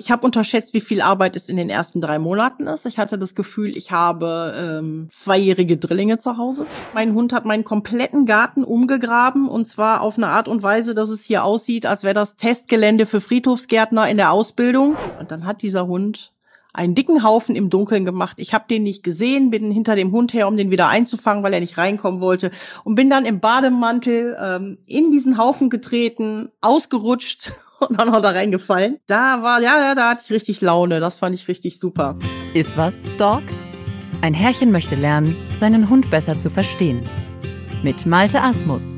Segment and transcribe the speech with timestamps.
[0.00, 2.86] Ich habe unterschätzt, wie viel Arbeit es in den ersten drei Monaten ist.
[2.86, 6.64] Ich hatte das Gefühl, ich habe ähm, zweijährige Drillinge zu Hause.
[6.94, 11.10] Mein Hund hat meinen kompletten Garten umgegraben und zwar auf eine Art und Weise, dass
[11.10, 14.96] es hier aussieht, als wäre das Testgelände für Friedhofsgärtner in der Ausbildung.
[15.18, 16.32] Und dann hat dieser Hund
[16.72, 18.38] einen dicken Haufen im Dunkeln gemacht.
[18.38, 21.52] Ich habe den nicht gesehen, bin hinter dem Hund her, um den wieder einzufangen, weil
[21.52, 22.52] er nicht reinkommen wollte
[22.84, 27.52] und bin dann im Bademantel ähm, in diesen Haufen getreten, ausgerutscht
[27.88, 28.98] und dann noch da reingefallen.
[29.06, 31.00] Da war, ja, ja, da hatte ich richtig Laune.
[31.00, 32.16] Das fand ich richtig super.
[32.54, 33.42] Ist was, Dog?
[34.22, 37.00] Ein Herrchen möchte lernen, seinen Hund besser zu verstehen.
[37.82, 38.94] Mit Malte Asmus.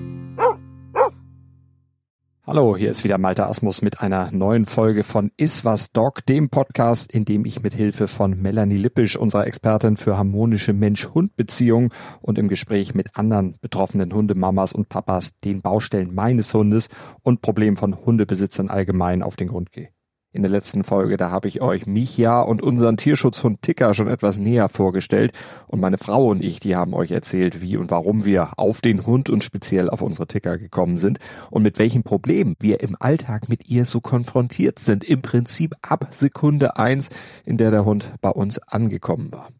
[2.44, 6.50] Hallo, hier ist wieder Malte Asmus mit einer neuen Folge von Is was Dog, dem
[6.50, 12.38] Podcast, in dem ich mit Hilfe von Melanie Lippisch, unserer Expertin für harmonische Mensch-Hund-Beziehungen und
[12.38, 16.88] im Gespräch mit anderen betroffenen Hundemamas und Papas den Baustellen meines Hundes
[17.22, 19.90] und Problemen von Hundebesitzern allgemein auf den Grund gehe.
[20.34, 24.38] In der letzten Folge, da habe ich euch Micha und unseren Tierschutzhund Ticker schon etwas
[24.38, 25.32] näher vorgestellt
[25.66, 29.04] und meine Frau und ich, die haben euch erzählt, wie und warum wir auf den
[29.04, 31.18] Hund und speziell auf unsere Ticker gekommen sind
[31.50, 35.04] und mit welchen Problemen wir im Alltag mit ihr so konfrontiert sind.
[35.04, 37.10] Im Prinzip ab Sekunde eins,
[37.44, 39.50] in der der Hund bei uns angekommen war.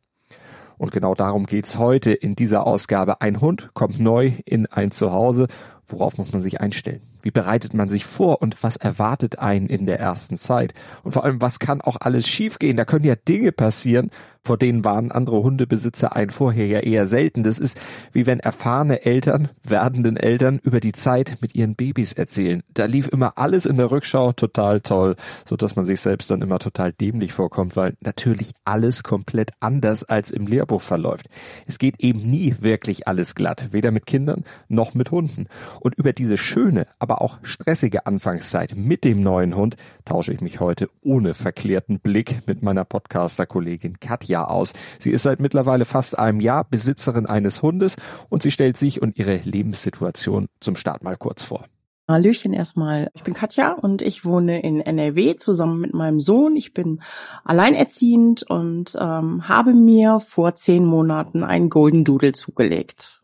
[0.79, 3.21] Und genau darum geht's heute in dieser Ausgabe.
[3.21, 5.49] Ein Hund kommt neu in ein Zuhause.
[5.87, 7.03] Worauf muss man sich einstellen?
[7.23, 10.75] Wie bereitet man sich vor und was erwartet einen in der ersten Zeit?
[11.03, 12.77] Und vor allem, was kann auch alles schiefgehen?
[12.77, 14.11] Da können ja Dinge passieren,
[14.45, 17.45] vor denen waren andere Hundebesitzer ein vorher ja eher selten.
[17.45, 17.79] Das ist
[18.11, 22.65] wie wenn erfahrene Eltern, werdenden Eltern über die Zeit mit ihren Babys erzählen.
[22.75, 26.43] Da lief immer alles in der Rückschau total toll, so dass man sich selbst dann
[26.43, 31.29] immer total dämlich vorkommt, weil natürlich alles komplett anders als im Lehrbuch verläuft.
[31.69, 35.47] Es geht eben nie wirklich alles glatt, weder mit Kindern noch mit Hunden.
[35.79, 40.41] Und über diese schöne, aber aber auch stressige Anfangszeit mit dem neuen Hund tausche ich
[40.41, 44.73] mich heute ohne verklärten Blick mit meiner Podcaster-Kollegin Katja aus.
[44.99, 47.97] Sie ist seit mittlerweile fast einem Jahr Besitzerin eines Hundes
[48.31, 51.67] und sie stellt sich und ihre Lebenssituation zum Start mal kurz vor.
[52.09, 53.11] Hallöchen erstmal.
[53.13, 56.57] Ich bin Katja und ich wohne in NRW zusammen mit meinem Sohn.
[56.57, 57.03] Ich bin
[57.45, 63.22] alleinerziehend und ähm, habe mir vor zehn Monaten einen Golden Doodle zugelegt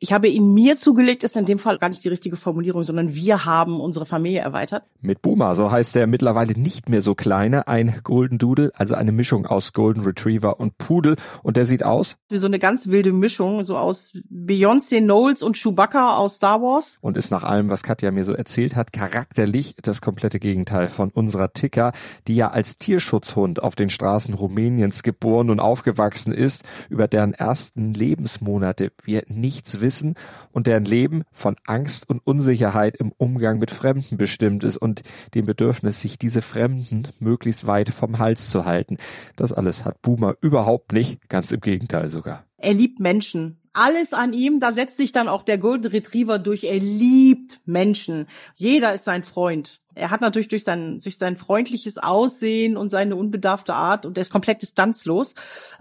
[0.00, 3.16] ich habe ihn mir zugelegt, ist in dem Fall gar nicht die richtige Formulierung, sondern
[3.16, 4.84] wir haben unsere Familie erweitert.
[5.00, 9.10] Mit Boomer, so heißt der mittlerweile nicht mehr so kleine, ein Golden Doodle, also eine
[9.10, 11.16] Mischung aus Golden Retriever und Pudel.
[11.42, 12.16] Und der sieht aus?
[12.28, 16.98] Wie so eine ganz wilde Mischung, so aus Beyoncé Knowles und Chewbacca aus Star Wars.
[17.00, 21.10] Und ist nach allem, was Katja mir so erzählt hat, charakterlich das komplette Gegenteil von
[21.10, 21.92] unserer Ticker,
[22.28, 27.94] die ja als Tierschutzhund auf den Straßen Rumäniens geboren und aufgewachsen ist, über deren ersten
[27.94, 30.16] Lebensmonate wir nichts wissen wissen
[30.52, 35.00] und deren Leben von Angst und Unsicherheit im Umgang mit Fremden bestimmt ist und
[35.34, 38.98] dem Bedürfnis, sich diese Fremden möglichst weit vom Hals zu halten.
[39.34, 42.44] Das alles hat Boomer überhaupt nicht, ganz im Gegenteil sogar.
[42.58, 46.64] Er liebt Menschen alles an ihm, da setzt sich dann auch der Golden Retriever durch.
[46.64, 48.26] Er liebt Menschen.
[48.56, 49.80] Jeder ist sein Freund.
[49.98, 54.22] Er hat natürlich durch sein, durch sein freundliches Aussehen und seine unbedarfte Art und er
[54.22, 55.34] ist komplett distanzlos,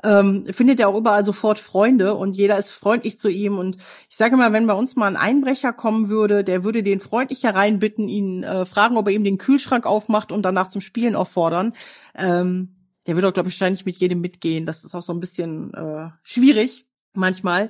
[0.04, 3.60] ähm, findet er auch überall sofort Freunde und jeder ist freundlich zu ihm.
[3.60, 3.78] Und
[4.10, 7.44] ich sage mal, wenn bei uns mal ein Einbrecher kommen würde, der würde den freundlich
[7.44, 11.74] hereinbitten, ihn äh, fragen, ob er ihm den Kühlschrank aufmacht und danach zum Spielen auffordern.
[12.16, 12.74] Ähm,
[13.06, 14.66] der würde auch, glaube ich, wahrscheinlich mit jedem mitgehen.
[14.66, 16.87] Das ist auch so ein bisschen äh, schwierig
[17.18, 17.70] manchmal.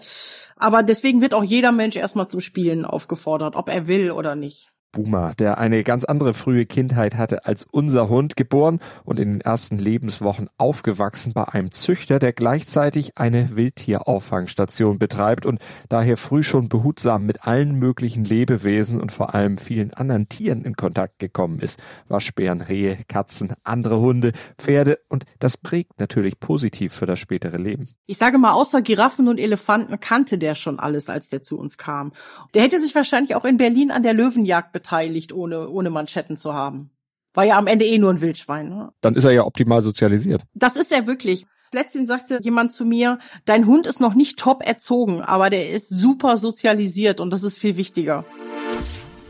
[0.55, 4.71] Aber deswegen wird auch jeder Mensch erstmal zum Spielen aufgefordert, ob er will oder nicht.
[4.91, 9.41] Boomer, der eine ganz andere frühe Kindheit hatte als unser Hund, geboren und in den
[9.41, 15.59] ersten Lebenswochen aufgewachsen bei einem Züchter, der gleichzeitig eine Wildtierauffangstation betreibt und
[15.89, 20.75] daher früh schon behutsam mit allen möglichen Lebewesen und vor allem vielen anderen Tieren in
[20.75, 21.81] Kontakt gekommen ist.
[22.07, 27.87] Waschbären, Rehe, Katzen, andere Hunde, Pferde und das prägt natürlich positiv für das spätere Leben.
[28.05, 31.77] Ich sage mal, außer Giraffen und Elefanten kannte der schon alles, als der zu uns
[31.77, 32.13] kam.
[32.53, 36.53] Der hätte sich wahrscheinlich auch in Berlin an der Löwenjagd beteiligt, ohne, ohne Manschetten zu
[36.53, 36.91] haben.
[37.33, 38.69] War ja am Ende eh nur ein Wildschwein.
[38.69, 38.91] Ne?
[39.01, 40.43] Dann ist er ja optimal sozialisiert.
[40.53, 41.47] Das ist er wirklich.
[41.73, 45.89] Letztens sagte jemand zu mir, dein Hund ist noch nicht top erzogen, aber der ist
[45.89, 48.23] super sozialisiert und das ist viel wichtiger.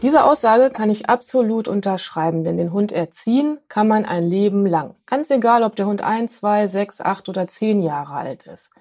[0.04, 4.94] Diese Aussage kann ich absolut unterschreiben, denn den Hund erziehen kann man ein Leben lang.
[5.08, 8.72] Ganz egal, ob der Hund ein, zwei, sechs, acht oder zehn Jahre alt ist.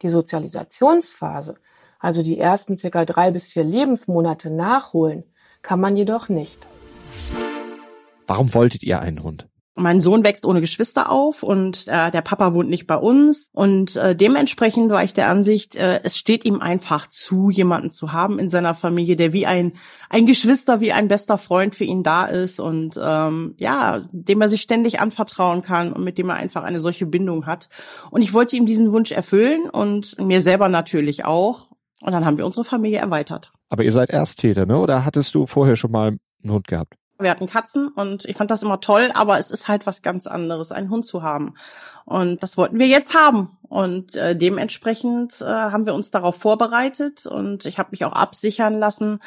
[0.00, 1.56] Die Sozialisationsphase,
[1.98, 5.24] also die ersten circa drei bis vier Lebensmonate nachholen,
[5.64, 6.68] kann man jedoch nicht.
[8.28, 9.48] Warum wolltet ihr einen Hund?
[9.76, 13.96] mein Sohn wächst ohne Geschwister auf und äh, der Papa wohnt nicht bei uns und
[13.96, 18.38] äh, dementsprechend war ich der Ansicht, äh, es steht ihm einfach zu, jemanden zu haben
[18.38, 19.72] in seiner Familie, der wie ein
[20.08, 24.48] ein Geschwister, wie ein bester Freund für ihn da ist und ähm, ja, dem er
[24.48, 27.68] sich ständig anvertrauen kann und mit dem er einfach eine solche Bindung hat.
[28.10, 31.73] Und ich wollte ihm diesen Wunsch erfüllen und mir selber natürlich auch.
[32.04, 33.50] Und dann haben wir unsere Familie erweitert.
[33.70, 34.78] Aber ihr seid Ersttäter, ne?
[34.78, 36.96] Oder hattest du vorher schon mal einen Hund gehabt?
[37.18, 40.26] Wir hatten Katzen und ich fand das immer toll, aber es ist halt was ganz
[40.26, 41.54] anderes, einen Hund zu haben.
[42.04, 43.56] Und das wollten wir jetzt haben.
[43.68, 48.78] Und äh, dementsprechend äh, haben wir uns darauf vorbereitet und ich habe mich auch absichern
[48.78, 49.20] lassen,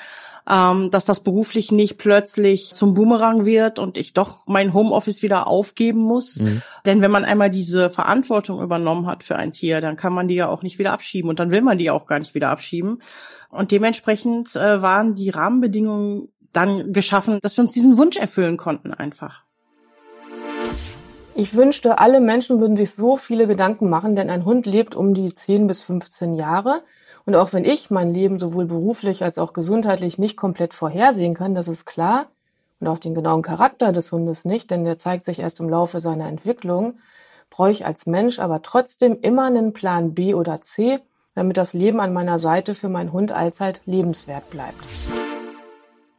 [0.50, 5.48] ähm, dass das beruflich nicht plötzlich zum Boomerang wird und ich doch mein Homeoffice wieder
[5.48, 6.40] aufgeben muss.
[6.40, 6.62] Mhm.
[6.86, 10.36] Denn wenn man einmal diese Verantwortung übernommen hat für ein Tier, dann kann man die
[10.36, 13.02] ja auch nicht wieder abschieben und dann will man die auch gar nicht wieder abschieben.
[13.50, 18.94] Und dementsprechend äh, waren die Rahmenbedingungen dann geschaffen, dass wir uns diesen Wunsch erfüllen konnten
[18.94, 19.44] einfach.
[21.36, 25.14] Ich wünschte, alle Menschen würden sich so viele Gedanken machen, denn ein Hund lebt um
[25.14, 26.82] die 10 bis 15 Jahre.
[27.28, 31.54] Und auch wenn ich mein Leben sowohl beruflich als auch gesundheitlich nicht komplett vorhersehen kann,
[31.54, 32.26] das ist klar,
[32.80, 36.00] und auch den genauen Charakter des Hundes nicht, denn der zeigt sich erst im Laufe
[36.00, 36.98] seiner Entwicklung,
[37.52, 41.00] brauche ich als Mensch aber trotzdem immer einen Plan B oder C,
[41.36, 44.84] damit das Leben an meiner Seite für meinen Hund allzeit lebenswert bleibt.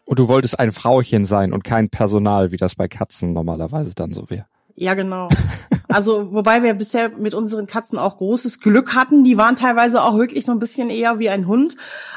[0.08, 4.14] Und du wolltest ein Frauchen sein und kein Personal, wie das bei Katzen normalerweise dann
[4.14, 4.46] so wäre.
[4.74, 5.28] Ja, genau.
[5.90, 9.24] Also, wobei wir bisher mit unseren Katzen auch großes Glück hatten.
[9.24, 11.76] Die waren teilweise auch wirklich so ein bisschen eher wie ein Hund.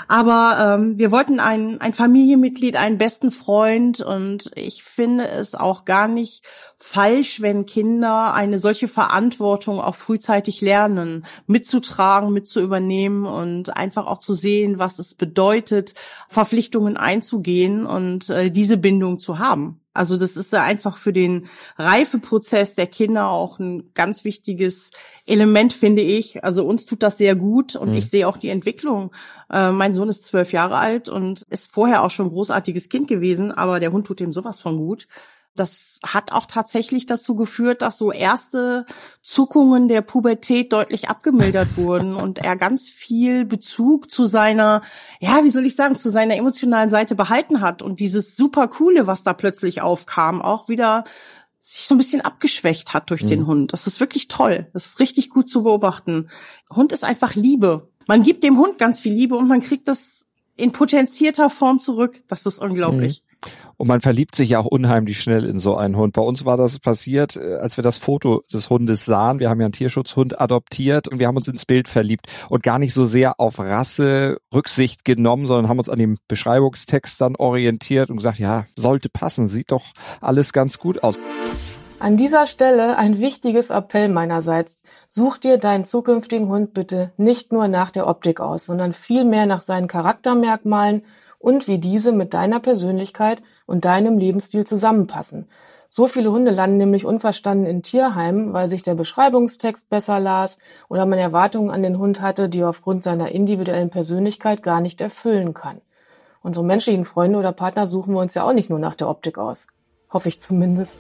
[0.10, 4.02] Aber ähm, wir wollten ein, ein Familienmitglied, einen besten Freund.
[4.02, 6.44] Und ich finde es auch gar nicht
[6.78, 14.34] falsch, wenn Kinder eine solche Verantwortung auch frühzeitig lernen, mitzutragen, mitzuübernehmen und einfach auch zu
[14.34, 15.94] sehen, was es bedeutet,
[16.28, 19.81] Verpflichtungen einzugehen und äh, diese Bindung zu haben.
[19.94, 21.48] Also das ist ja einfach für den
[21.78, 24.92] Reifeprozess der Kinder auch ein ganz wichtiges
[25.26, 26.44] Element, finde ich.
[26.44, 27.96] Also uns tut das sehr gut und mhm.
[27.96, 29.12] ich sehe auch die Entwicklung.
[29.52, 33.08] Äh, mein Sohn ist zwölf Jahre alt und ist vorher auch schon ein großartiges Kind
[33.10, 35.08] gewesen, aber der Hund tut ihm sowas von gut.
[35.56, 38.86] Das hat auch tatsächlich dazu geführt, dass so erste
[39.22, 44.82] Zuckungen der Pubertät deutlich abgemildert wurden und er ganz viel Bezug zu seiner,
[45.20, 49.08] ja, wie soll ich sagen, zu seiner emotionalen Seite behalten hat und dieses super coole,
[49.08, 51.04] was da plötzlich aufkam, auch wieder
[51.60, 53.30] sich so ein bisschen abgeschwächt hat durch mhm.
[53.30, 53.74] den Hund.
[53.74, 54.68] Das ist wirklich toll.
[54.74, 56.30] Das ist richtig gut zu beobachten.
[56.74, 57.90] Hund ist einfach Liebe.
[58.08, 60.26] Man gibt dem Hund ganz viel Liebe und man kriegt das
[60.56, 62.24] in potenzierter Form zurück.
[62.28, 63.24] Das ist unglaublich.
[63.78, 66.14] Und man verliebt sich ja auch unheimlich schnell in so einen Hund.
[66.14, 69.40] Bei uns war das passiert, äh, als wir das Foto des Hundes sahen.
[69.40, 72.80] Wir haben ja einen Tierschutzhund adoptiert und wir haben uns ins Bild verliebt und gar
[72.80, 78.10] nicht so sehr auf Rasse Rücksicht genommen, sondern haben uns an dem Beschreibungstext dann orientiert
[78.10, 79.86] und gesagt, ja, sollte passen, sieht doch
[80.22, 81.18] alles ganz gut aus.
[82.00, 84.80] An dieser Stelle ein wichtiges Appell meinerseits.
[85.08, 89.60] Such dir deinen zukünftigen Hund bitte nicht nur nach der Optik aus, sondern vielmehr nach
[89.60, 91.04] seinen Charaktermerkmalen
[91.42, 95.48] und wie diese mit deiner Persönlichkeit und deinem Lebensstil zusammenpassen.
[95.90, 100.58] So viele Hunde landen nämlich unverstanden in Tierheimen, weil sich der Beschreibungstext besser las
[100.88, 105.02] oder man Erwartungen an den Hund hatte, die er aufgrund seiner individuellen Persönlichkeit gar nicht
[105.02, 105.82] erfüllen kann.
[106.44, 109.38] Unsere menschlichen Freunde oder Partner suchen wir uns ja auch nicht nur nach der Optik
[109.38, 109.68] aus.
[110.10, 110.98] Hoffe ich zumindest.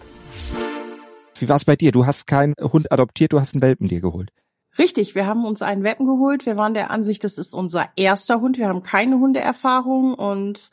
[1.36, 1.92] Wie war es bei dir?
[1.92, 4.32] Du hast keinen Hund adoptiert, du hast einen Welpen dir geholt.
[4.78, 6.46] Richtig, wir haben uns einen Welpen geholt.
[6.46, 8.58] Wir waren der Ansicht, das ist unser erster Hund.
[8.58, 10.70] Wir haben keine Hundeerfahrung und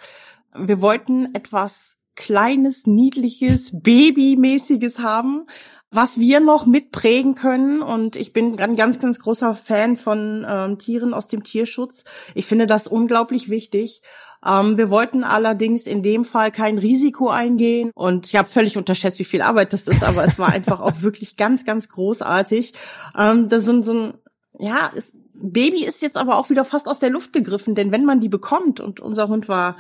[0.54, 5.46] wir wollten etwas kleines, niedliches, babymäßiges haben,
[5.90, 7.80] was wir noch mitprägen können.
[7.80, 12.04] Und ich bin ein ganz, ganz großer Fan von ähm, Tieren aus dem Tierschutz.
[12.34, 14.02] Ich finde das unglaublich wichtig.
[14.44, 19.18] Ähm, wir wollten allerdings in dem Fall kein Risiko eingehen und ich habe völlig unterschätzt,
[19.18, 22.72] wie viel Arbeit das ist, aber es war einfach auch wirklich ganz, ganz großartig.
[23.16, 24.14] Ähm, das sind so ein,
[24.58, 28.04] ja, ist, Baby ist jetzt aber auch wieder fast aus der Luft gegriffen, denn wenn
[28.04, 29.76] man die bekommt und unser Hund war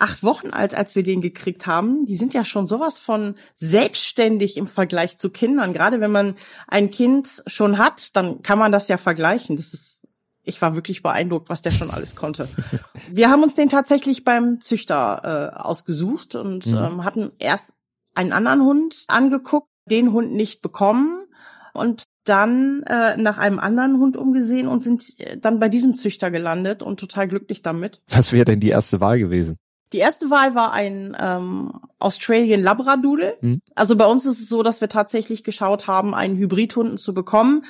[0.00, 2.06] acht Wochen alt, als wir den gekriegt haben.
[2.06, 5.72] Die sind ja schon sowas von selbstständig im Vergleich zu Kindern.
[5.72, 6.34] Gerade wenn man
[6.66, 9.56] ein Kind schon hat, dann kann man das ja vergleichen.
[9.56, 10.00] Das ist
[10.42, 12.48] ich war wirklich beeindruckt, was der schon alles konnte.
[13.12, 16.76] Wir haben uns den tatsächlich beim Züchter äh, ausgesucht und mhm.
[16.76, 17.74] ähm, hatten erst
[18.14, 21.26] einen anderen Hund angeguckt, den Hund nicht bekommen
[21.74, 26.30] und dann äh, nach einem anderen Hund umgesehen und sind äh, dann bei diesem Züchter
[26.30, 28.00] gelandet und total glücklich damit.
[28.08, 29.56] Was wäre denn die erste Wahl gewesen?
[29.92, 33.36] Die erste Wahl war ein ähm, Australian Labradoodle.
[33.40, 33.60] Mhm.
[33.74, 37.64] Also bei uns ist es so, dass wir tatsächlich geschaut haben, einen Hybridhunden zu bekommen.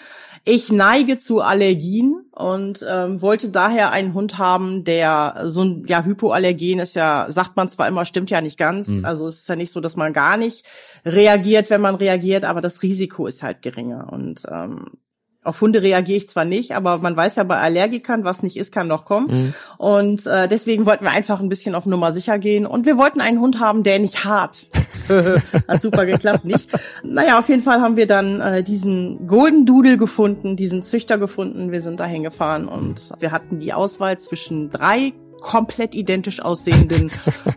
[0.45, 6.05] Ich neige zu Allergien und ähm, wollte daher einen Hund haben, der so ein ja
[6.05, 8.89] Hypoallergen ist ja, sagt man zwar immer, stimmt ja nicht ganz.
[8.89, 9.05] Mhm.
[9.05, 10.65] Also es ist ja nicht so, dass man gar nicht
[11.05, 14.13] reagiert, wenn man reagiert, aber das Risiko ist halt geringer.
[14.13, 14.87] Und ähm,
[15.43, 18.73] auf Hunde reagiere ich zwar nicht, aber man weiß ja bei Allergikern, was nicht ist,
[18.73, 19.29] kann noch kommen.
[19.29, 19.55] Mhm.
[19.79, 22.67] Und äh, deswegen wollten wir einfach ein bisschen auf Nummer sicher gehen.
[22.67, 24.69] Und wir wollten einen Hund haben, der nicht hart.
[25.69, 26.71] Hat super geklappt, nicht?
[27.03, 31.73] Naja, auf jeden Fall haben wir dann äh, diesen Golden Doodle gefunden, diesen Züchter gefunden.
[31.73, 37.11] Wir sind dahin gefahren und wir hatten die Auswahl zwischen drei komplett identisch aussehenden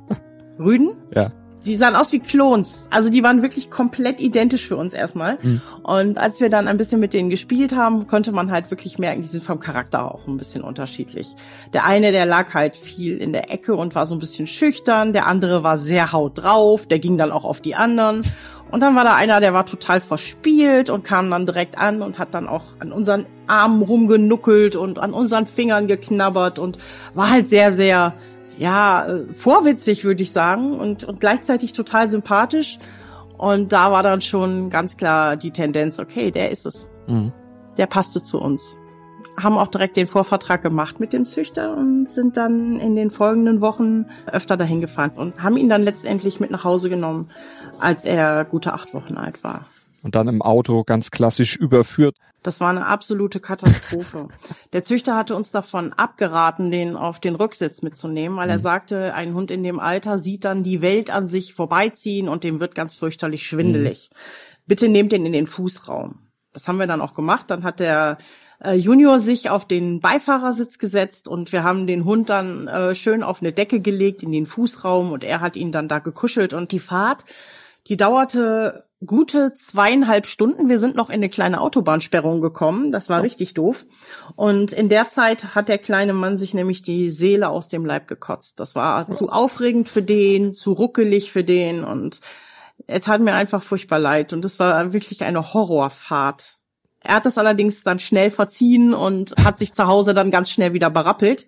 [0.58, 0.94] Rüden.
[1.14, 1.34] Ja
[1.66, 2.88] die sahen aus wie Klons.
[2.90, 5.38] Also die waren wirklich komplett identisch für uns erstmal.
[5.42, 5.62] Mhm.
[5.84, 9.22] Und als wir dann ein bisschen mit denen gespielt haben, konnte man halt wirklich merken,
[9.22, 11.36] die sind vom Charakter auch ein bisschen unterschiedlich.
[11.74, 15.14] Der eine, der lag halt viel in der Ecke und war so ein bisschen schüchtern.
[15.14, 16.88] Der andere war sehr haut drauf.
[16.88, 18.24] Der ging dann auch auf die anderen.
[18.72, 22.18] Und dann war da einer, der war total verspielt und kam dann direkt an und
[22.18, 26.80] hat dann auch an unseren Armen rumgenuckelt und an unseren Fingern geknabbert und
[27.14, 28.16] war halt sehr, sehr
[28.58, 32.80] ja, äh, vorwitzig, würde ich sagen, und, und gleichzeitig total sympathisch.
[33.38, 36.90] Und da war dann schon ganz klar die Tendenz, okay, der ist es.
[37.08, 37.32] Mhm.
[37.78, 38.78] Der passte zu uns.
[39.42, 43.62] Haben auch direkt den Vorvertrag gemacht mit dem Züchter und sind dann in den folgenden
[43.62, 47.30] Wochen öfter dahin gefahren und haben ihn dann letztendlich mit nach Hause genommen,
[47.80, 49.66] als er gute acht Wochen alt war
[50.04, 52.18] und dann im Auto ganz klassisch überführt.
[52.44, 54.28] Das war eine absolute Katastrophe.
[54.74, 58.62] Der Züchter hatte uns davon abgeraten, den auf den Rücksitz mitzunehmen, weil er mhm.
[58.62, 62.60] sagte, ein Hund in dem Alter sieht dann die Welt an sich vorbeiziehen und dem
[62.60, 64.10] wird ganz fürchterlich schwindelig.
[64.12, 64.18] Mhm.
[64.68, 66.20] Bitte nehmt den in den Fußraum.
[66.52, 67.46] Das haben wir dann auch gemacht.
[67.48, 68.18] Dann hat der
[68.64, 73.24] äh, Junior sich auf den Beifahrersitz gesetzt und wir haben den Hund dann äh, schön
[73.24, 76.72] auf eine Decke gelegt in den Fußraum und er hat ihn dann da gekuschelt und
[76.72, 77.26] die Fahrt,
[77.88, 80.70] die dauerte gute zweieinhalb Stunden.
[80.70, 82.92] Wir sind noch in eine kleine Autobahnsperrung gekommen.
[82.92, 83.24] Das war oh.
[83.24, 83.86] richtig doof.
[84.36, 88.08] Und in der Zeit hat der kleine Mann sich nämlich die Seele aus dem Leib
[88.08, 88.60] gekotzt.
[88.60, 89.14] Das war oh.
[89.14, 92.22] zu aufregend für den, zu ruckelig für den und
[92.88, 94.34] er tat mir einfach furchtbar leid.
[94.34, 96.60] Und es war wirklich eine Horrorfahrt.
[97.04, 100.74] Er hat das allerdings dann schnell verziehen und hat sich zu Hause dann ganz schnell
[100.74, 101.46] wieder berappelt.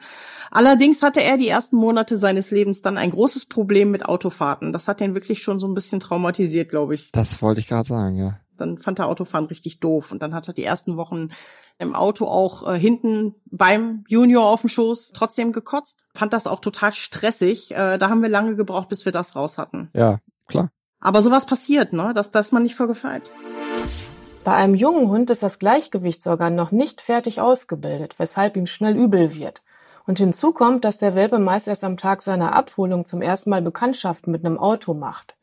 [0.52, 4.74] Allerdings hatte er die ersten Monate seines Lebens dann ein großes Problem mit Autofahrten.
[4.74, 7.12] Das hat ihn wirklich schon so ein bisschen traumatisiert, glaube ich.
[7.12, 8.40] Das wollte ich gerade sagen, ja.
[8.58, 11.30] Dann fand er Autofahren richtig doof und dann hat er die ersten Wochen
[11.78, 16.06] im Auto auch äh, hinten beim Junior auf dem Schoß trotzdem gekotzt.
[16.14, 17.72] Fand das auch total stressig.
[17.72, 19.90] Äh, da haben wir lange gebraucht, bis wir das raus hatten.
[19.94, 20.70] Ja, klar.
[21.02, 22.14] Aber sowas passiert, ne?
[22.16, 23.30] Das, das ist man nicht vorgefeilt.
[24.46, 29.34] Bei einem jungen Hund ist das Gleichgewichtsorgan noch nicht fertig ausgebildet, weshalb ihm schnell übel
[29.34, 29.64] wird.
[30.06, 33.64] Und hinzu kommt, dass der Welpe meist erst am Tag seiner Abholung zum ersten Mal
[33.64, 35.34] Bekanntschaft mit einem Auto macht.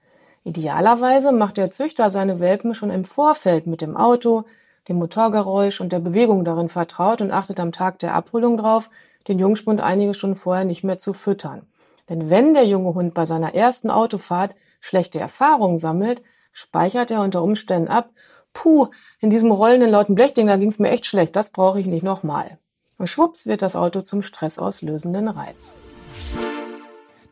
[0.45, 4.45] Idealerweise macht der Züchter seine Welpen schon im Vorfeld mit dem Auto,
[4.89, 8.89] dem Motorgeräusch und der Bewegung darin vertraut und achtet am Tag der Abholung drauf,
[9.27, 11.63] den Jungspund einige Stunden vorher nicht mehr zu füttern.
[12.09, 17.43] Denn wenn der junge Hund bei seiner ersten Autofahrt schlechte Erfahrungen sammelt, speichert er unter
[17.43, 18.11] Umständen ab,
[18.53, 18.89] puh,
[19.21, 22.59] in diesem rollenden lauten Blechding, da ging's mir echt schlecht, das brauche ich nicht nochmal.
[22.99, 25.75] Und schwupps wird das Auto zum stressauslösenden Reiz.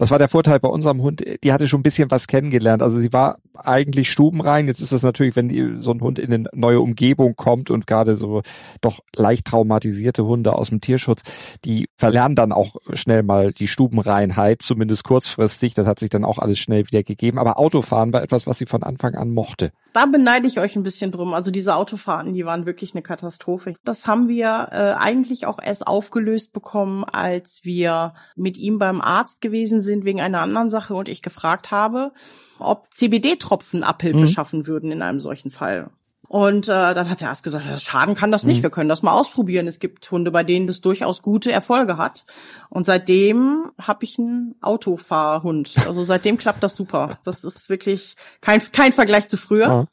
[0.00, 1.23] Das war der Vorteil bei unserem Hund.
[1.45, 2.83] Die hatte schon ein bisschen was kennengelernt.
[2.83, 4.66] Also sie war eigentlich stubenrein.
[4.66, 7.87] Jetzt ist das natürlich, wenn die, so ein Hund in eine neue Umgebung kommt und
[7.87, 8.40] gerade so
[8.80, 11.25] doch leicht traumatisierte Hunde aus dem Tierschutz,
[11.66, 15.75] die verlernen dann auch schnell mal die Stubenreinheit, zumindest kurzfristig.
[15.75, 17.38] Das hat sich dann auch alles schnell wieder gegeben.
[17.38, 19.71] Aber Autofahren war etwas, was sie von Anfang an mochte.
[19.92, 21.35] Da beneide ich euch ein bisschen drum.
[21.35, 23.75] Also diese Autofahrten, die waren wirklich eine Katastrophe.
[23.85, 29.42] Das haben wir äh, eigentlich auch erst aufgelöst bekommen, als wir mit ihm beim Arzt
[29.42, 32.12] gewesen sind wegen einer anderen Sache und ich gefragt habe,
[32.59, 34.28] ob CBD-Tropfen Abhilfe mhm.
[34.28, 35.90] schaffen würden in einem solchen Fall.
[36.32, 38.62] Und äh, dann hat der Arzt gesagt, schaden kann das nicht, mhm.
[38.62, 39.66] wir können das mal ausprobieren.
[39.66, 42.25] Es gibt Hunde, bei denen das durchaus gute Erfolge hat.
[42.68, 45.75] Und seitdem habe ich einen Autofahrhund.
[45.88, 47.18] Also seitdem klappt das super.
[47.25, 49.66] Das ist wirklich kein, kein Vergleich zu früher.
[49.66, 49.84] Ja.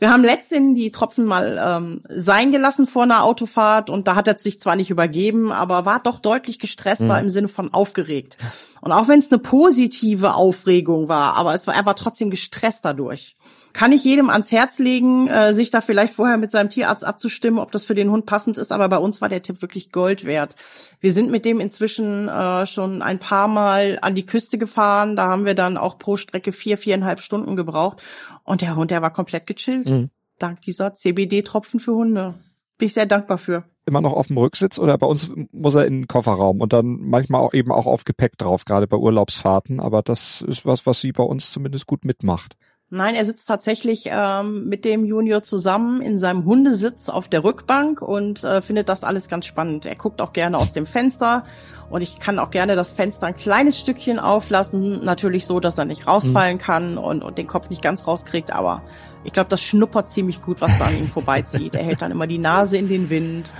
[0.00, 4.26] Wir haben letztendlich die Tropfen mal ähm, sein gelassen vor einer Autofahrt und da hat
[4.26, 7.26] er sich zwar nicht übergeben, aber war doch deutlich gestresster mhm.
[7.26, 8.36] im Sinne von aufgeregt.
[8.80, 12.84] Und auch wenn es eine positive Aufregung war, aber es war, er war trotzdem gestresst
[12.84, 13.36] dadurch.
[13.74, 17.58] Kann ich jedem ans Herz legen, äh, sich da vielleicht vorher mit seinem Tierarzt abzustimmen,
[17.58, 18.70] ob das für den Hund passend ist.
[18.70, 20.54] Aber bei uns war der Tipp wirklich Gold wert.
[21.00, 25.16] Wir sind mit dem inzwischen äh, schon ein paar Mal an die Küste gefahren.
[25.16, 28.00] Da haben wir dann auch pro Strecke vier, viereinhalb Stunden gebraucht.
[28.44, 29.90] Und der Hund, der war komplett gechillt.
[29.90, 30.10] Mhm.
[30.38, 32.34] Dank dieser CBD-Tropfen für Hunde.
[32.78, 33.64] Bin ich sehr dankbar für.
[33.86, 36.98] immer noch auf dem Rücksitz oder bei uns muss er in den Kofferraum und dann
[37.00, 39.80] manchmal auch eben auch auf Gepäck drauf, gerade bei Urlaubsfahrten.
[39.80, 42.56] Aber das ist was, was sie bei uns zumindest gut mitmacht.
[42.90, 48.02] Nein, er sitzt tatsächlich ähm, mit dem Junior zusammen in seinem Hundesitz auf der Rückbank
[48.02, 49.86] und äh, findet das alles ganz spannend.
[49.86, 51.44] Er guckt auch gerne aus dem Fenster
[51.90, 55.86] und ich kann auch gerne das Fenster ein kleines Stückchen auflassen, natürlich so, dass er
[55.86, 56.60] nicht rausfallen mhm.
[56.60, 58.82] kann und, und den Kopf nicht ganz rauskriegt, aber
[59.24, 61.74] ich glaube, das schnuppert ziemlich gut, was da an ihm vorbeizieht.
[61.74, 63.52] Er hält dann immer die Nase in den Wind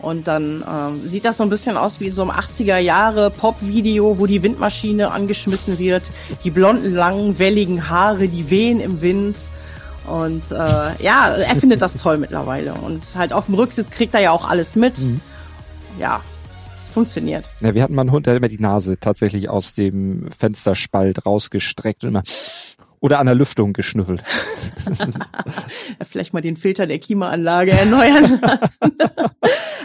[0.00, 3.30] und dann ähm, sieht das so ein bisschen aus wie in so einem 80er Jahre
[3.30, 6.02] Pop-Video, wo die Windmaschine angeschmissen wird.
[6.44, 9.36] Die blonden, langen, welligen Haare, die wehen im Wind.
[10.06, 12.74] Und äh, ja, er findet das toll mittlerweile.
[12.74, 14.98] Und halt auf dem Rücksitz kriegt er ja auch alles mit.
[14.98, 15.20] Mhm.
[15.98, 16.20] Ja,
[16.76, 17.50] es funktioniert.
[17.60, 21.24] Ja, wir hatten mal einen Hund, der hat immer die Nase tatsächlich aus dem Fensterspalt
[21.24, 22.22] rausgestreckt und immer
[23.00, 24.22] oder an der Lüftung geschnüffelt.
[26.08, 28.96] Vielleicht mal den Filter der Klimaanlage erneuern lassen.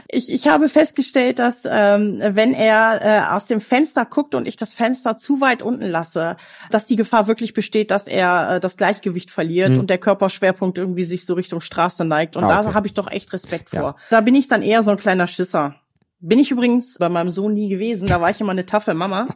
[0.07, 4.55] ich, ich habe festgestellt, dass ähm, wenn er äh, aus dem Fenster guckt und ich
[4.55, 6.37] das Fenster zu weit unten lasse,
[6.69, 9.79] dass die Gefahr wirklich besteht, dass er äh, das Gleichgewicht verliert hm.
[9.79, 12.35] und der Körperschwerpunkt irgendwie sich so Richtung Straße neigt.
[12.35, 12.69] Und ah, okay.
[12.69, 13.79] da habe ich doch echt Respekt vor.
[13.79, 13.95] Ja.
[14.09, 15.75] Da bin ich dann eher so ein kleiner Schisser.
[16.19, 18.07] Bin ich übrigens bei meinem Sohn nie gewesen.
[18.07, 19.27] Da war ich immer eine taffe Mama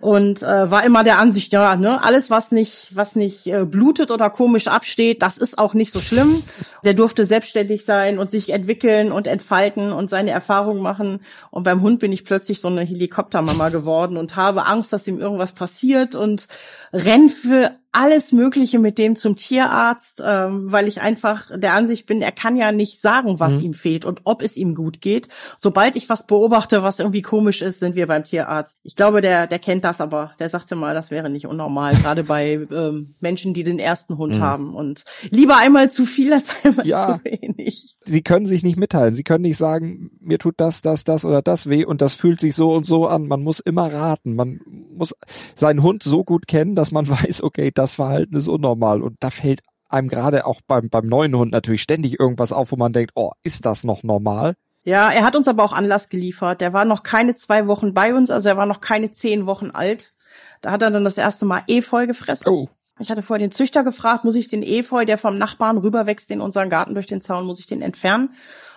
[0.00, 4.10] und äh, war immer der Ansicht, ja, ne, alles was nicht was nicht äh, blutet
[4.10, 6.42] oder komisch absteht, das ist auch nicht so schlimm.
[6.84, 11.82] Der durfte selbstständig sein und sich entwickeln und entfalten und seine Erfahrungen machen und beim
[11.82, 16.14] Hund bin ich plötzlich so eine Helikoptermama geworden und habe Angst, dass ihm irgendwas passiert
[16.14, 16.48] und
[16.92, 22.20] renn für alles Mögliche mit dem zum Tierarzt, ähm, weil ich einfach der Ansicht bin,
[22.20, 23.60] er kann ja nicht sagen, was mhm.
[23.60, 25.28] ihm fehlt und ob es ihm gut geht.
[25.56, 28.76] Sobald ich was beobachte, was irgendwie komisch ist, sind wir beim Tierarzt.
[28.82, 32.22] Ich glaube, der, der kennt das, aber der sagte mal, das wäre nicht unnormal, gerade
[32.22, 34.42] bei ähm, Menschen, die den ersten Hund mhm.
[34.42, 34.74] haben.
[34.74, 37.18] Und lieber einmal zu viel als einmal ja.
[37.24, 37.96] zu wenig.
[38.04, 39.14] Sie können sich nicht mitteilen.
[39.14, 42.40] Sie können nicht sagen, mir tut das, das, das oder das weh und das fühlt
[42.40, 43.26] sich so und so an.
[43.26, 44.34] Man muss immer raten.
[44.34, 44.60] Man
[44.94, 45.14] muss
[45.54, 49.02] seinen Hund so gut kennen, dass man weiß, okay, das Verhalten ist unnormal.
[49.02, 52.76] Und da fällt einem gerade auch beim, beim neuen Hund natürlich ständig irgendwas auf, wo
[52.76, 54.54] man denkt, oh, ist das noch normal?
[54.84, 56.60] Ja, er hat uns aber auch Anlass geliefert.
[56.60, 59.70] Der war noch keine zwei Wochen bei uns, also er war noch keine zehn Wochen
[59.70, 60.14] alt.
[60.60, 62.48] Da hat er dann das erste Mal Efeu gefressen.
[62.48, 62.68] Oh.
[62.98, 66.40] Ich hatte vorher den Züchter gefragt, muss ich den Efeu, der vom Nachbarn rüberwächst in
[66.40, 68.30] unseren Garten durch den Zaun, muss ich den entfernen?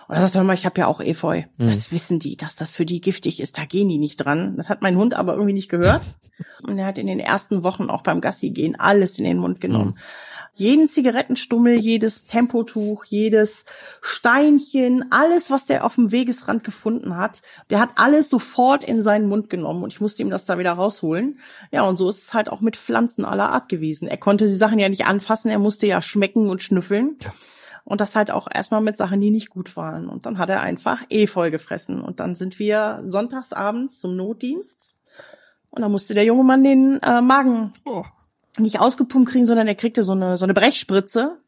[0.09, 1.43] Und er sagte mal, ich habe ja auch Efeu.
[1.57, 1.67] Mhm.
[1.67, 3.59] Das wissen die, dass das für die giftig ist.
[3.59, 4.57] Da gehen die nicht dran.
[4.57, 6.01] Das hat mein Hund aber irgendwie nicht gehört.
[6.67, 9.61] Und er hat in den ersten Wochen auch beim Gassi gehen alles in den Mund
[9.61, 9.89] genommen.
[9.89, 9.99] Mhm.
[10.55, 13.65] Jeden Zigarettenstummel, jedes Tempotuch, jedes
[14.01, 19.27] Steinchen, alles, was der auf dem Wegesrand gefunden hat, der hat alles sofort in seinen
[19.27, 21.37] Mund genommen und ich musste ihm das da wieder rausholen.
[21.71, 24.07] Ja, und so ist es halt auch mit Pflanzen aller Art gewesen.
[24.07, 27.17] Er konnte die Sachen ja nicht anfassen, er musste ja schmecken und schnüffeln.
[27.21, 27.31] Ja.
[27.89, 30.09] Und das halt auch erstmal mit Sachen, die nicht gut waren.
[30.09, 32.01] Und dann hat er einfach Efeu gefressen.
[32.01, 34.93] Und dann sind wir sonntagsabends zum Notdienst.
[35.71, 38.05] Und dann musste der junge Mann den äh, Magen oh.
[38.59, 41.39] nicht ausgepumpt kriegen, sondern er kriegte so eine, so eine Brechspritze.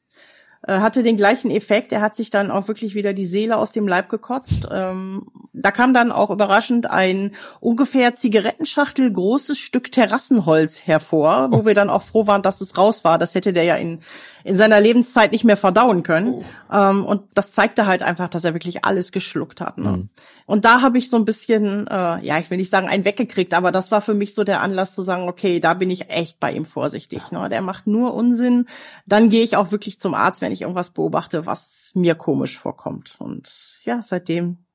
[0.68, 1.92] Äh, hatte den gleichen Effekt.
[1.92, 4.68] Er hat sich dann auch wirklich wieder die Seele aus dem Leib gekotzt.
[4.72, 11.66] Ähm, da kam dann auch überraschend ein ungefähr Zigarettenschachtel großes Stück Terrassenholz hervor, wo oh.
[11.66, 13.18] wir dann auch froh waren, dass es raus war.
[13.18, 14.00] Das hätte der ja in
[14.44, 16.34] in seiner Lebenszeit nicht mehr verdauen können.
[16.34, 16.44] Oh.
[16.72, 19.78] Ähm, und das zeigte halt einfach, dass er wirklich alles geschluckt hat.
[19.78, 19.92] Ne?
[19.92, 20.10] Mhm.
[20.46, 23.54] Und da habe ich so ein bisschen, äh, ja, ich will nicht sagen, einen weggekriegt,
[23.54, 26.40] aber das war für mich so der Anlass zu sagen, okay, da bin ich echt
[26.40, 27.32] bei ihm vorsichtig.
[27.32, 27.50] Ne?
[27.50, 28.66] Der macht nur Unsinn.
[29.06, 33.16] Dann gehe ich auch wirklich zum Arzt, wenn ich irgendwas beobachte, was mir komisch vorkommt.
[33.20, 34.66] Und ja, seitdem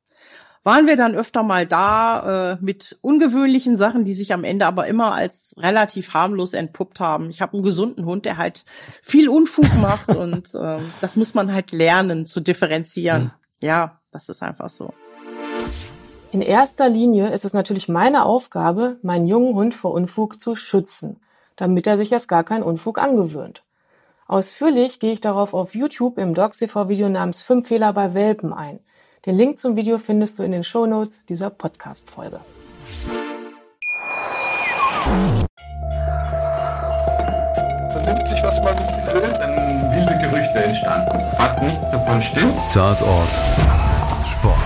[0.66, 4.88] waren wir dann öfter mal da äh, mit ungewöhnlichen Sachen, die sich am Ende aber
[4.88, 7.30] immer als relativ harmlos entpuppt haben.
[7.30, 8.64] Ich habe einen gesunden Hund, der halt
[9.00, 13.22] viel Unfug macht und äh, das muss man halt lernen zu differenzieren.
[13.22, 13.30] Mhm.
[13.60, 14.92] Ja, das ist einfach so.
[16.32, 21.20] In erster Linie ist es natürlich meine Aufgabe, meinen jungen Hund vor Unfug zu schützen,
[21.54, 23.62] damit er sich erst gar keinen Unfug angewöhnt.
[24.26, 28.80] Ausführlich gehe ich darauf auf YouTube im DogCV-Video namens Fünf Fehler bei Welpen ein.
[29.26, 32.38] Den Link zum Video findest du in den Shownotes dieser Podcast-Folge.
[37.90, 38.76] Vernimmt sich, was man
[39.12, 41.18] will, dann wilde Gerüchte entstanden.
[41.36, 42.54] Fast nichts davon stimmt.
[42.72, 43.28] Tatort.
[44.24, 44.56] Sport.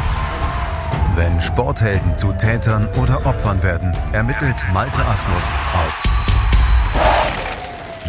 [1.15, 6.05] Wenn Sporthelden zu Tätern oder Opfern werden, ermittelt Malte Asmus auf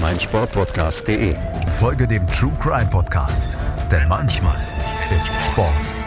[0.02, 1.34] meinsportpodcast.de.
[1.80, 3.56] Folge dem True Crime Podcast,
[3.90, 4.60] denn manchmal
[5.18, 6.01] ist Sport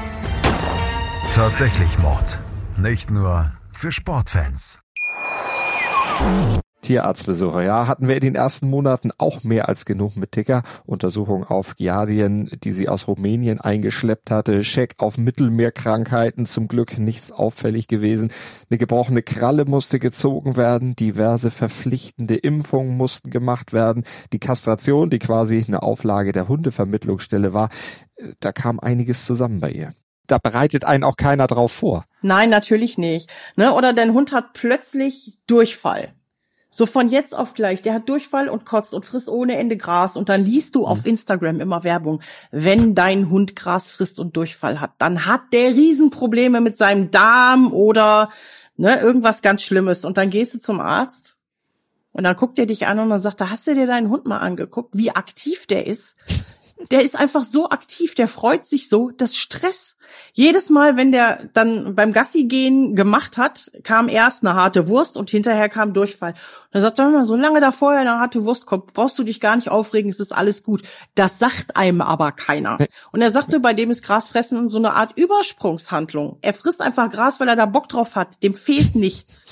[1.34, 2.38] Tatsächlich Mord.
[2.78, 4.78] Nicht nur für Sportfans.
[6.80, 10.62] Tierarztbesuche, ja, hatten wir in den ersten Monaten auch mehr als genug mit Ticker.
[10.86, 17.32] Untersuchung auf Giardien, die sie aus Rumänien eingeschleppt hatte, Scheck auf Mittelmeerkrankheiten, zum Glück nichts
[17.32, 18.30] auffällig gewesen.
[18.70, 25.18] Eine gebrochene Kralle musste gezogen werden, diverse verpflichtende Impfungen mussten gemacht werden, die Kastration, die
[25.18, 27.70] quasi eine Auflage der Hundevermittlungsstelle war,
[28.38, 29.90] da kam einiges zusammen bei ihr
[30.26, 32.04] da bereitet einen auch keiner drauf vor.
[32.22, 33.30] Nein, natürlich nicht.
[33.56, 33.72] Ne?
[33.72, 36.14] Oder dein Hund hat plötzlich Durchfall.
[36.76, 40.16] So von jetzt auf gleich, der hat Durchfall und kotzt und frisst ohne Ende Gras
[40.16, 41.10] und dann liest du auf mhm.
[41.10, 46.60] Instagram immer Werbung, wenn dein Hund Gras frisst und Durchfall hat, dann hat der Riesenprobleme
[46.60, 48.28] mit seinem Darm oder
[48.76, 51.36] ne, irgendwas ganz Schlimmes und dann gehst du zum Arzt
[52.10, 54.24] und dann guckt er dich an und dann sagt er, hast du dir deinen Hund
[54.24, 56.16] mal angeguckt, wie aktiv der ist?
[56.90, 59.96] Der ist einfach so aktiv, der freut sich so, das Stress.
[60.32, 65.16] Jedes Mal, wenn der dann beim Gassi gehen gemacht hat, kam erst eine harte Wurst
[65.16, 66.32] und hinterher kam Durchfall.
[66.32, 66.38] Und
[66.72, 69.70] er sagt immer, solange da vorher eine harte Wurst kommt, brauchst du dich gar nicht
[69.70, 70.82] aufregen, es ist alles gut.
[71.14, 72.78] Das sagt einem aber keiner.
[73.12, 76.38] Und er sagte, bei dem ist Grasfressen so eine Art Übersprungshandlung.
[76.42, 78.42] Er frisst einfach Gras, weil er da Bock drauf hat.
[78.42, 79.46] Dem fehlt nichts.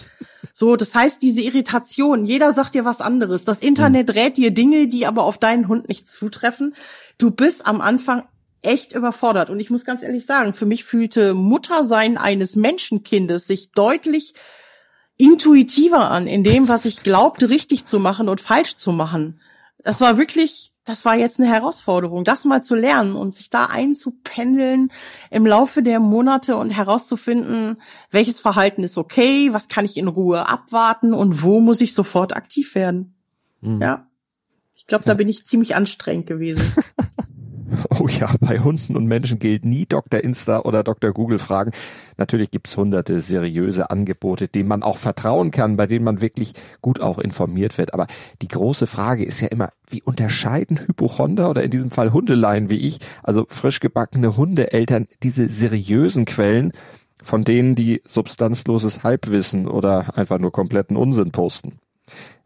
[0.62, 3.42] So, das heißt, diese Irritation, jeder sagt dir was anderes.
[3.42, 4.14] Das Internet hm.
[4.14, 6.76] rät dir Dinge, die aber auf deinen Hund nicht zutreffen.
[7.18, 8.22] Du bist am Anfang
[8.62, 9.50] echt überfordert.
[9.50, 14.34] Und ich muss ganz ehrlich sagen, für mich fühlte Muttersein eines Menschenkindes sich deutlich
[15.16, 19.40] intuitiver an in dem, was ich glaubte, richtig zu machen und falsch zu machen.
[19.82, 23.66] Das war wirklich, das war jetzt eine Herausforderung, das mal zu lernen und sich da
[23.66, 24.90] einzupendeln
[25.30, 30.48] im Laufe der Monate und herauszufinden, welches Verhalten ist okay, was kann ich in Ruhe
[30.48, 33.14] abwarten und wo muss ich sofort aktiv werden.
[33.60, 33.80] Mhm.
[33.80, 34.08] Ja.
[34.74, 36.74] Ich glaube, da bin ich ziemlich anstrengend gewesen.
[38.02, 40.24] Oh ja, bei Hunden und Menschen gilt nie Dr.
[40.24, 41.12] Insta oder Dr.
[41.12, 41.70] Google fragen.
[42.16, 46.98] Natürlich gibt's hunderte seriöse Angebote, denen man auch vertrauen kann, bei denen man wirklich gut
[46.98, 47.94] auch informiert wird.
[47.94, 48.08] Aber
[48.42, 52.78] die große Frage ist ja immer, wie unterscheiden Hypochonder oder in diesem Fall Hundeleien wie
[52.78, 56.72] ich, also frisch gebackene Hundeeltern, diese seriösen Quellen
[57.22, 61.78] von denen, die substanzloses Halbwissen oder einfach nur kompletten Unsinn posten?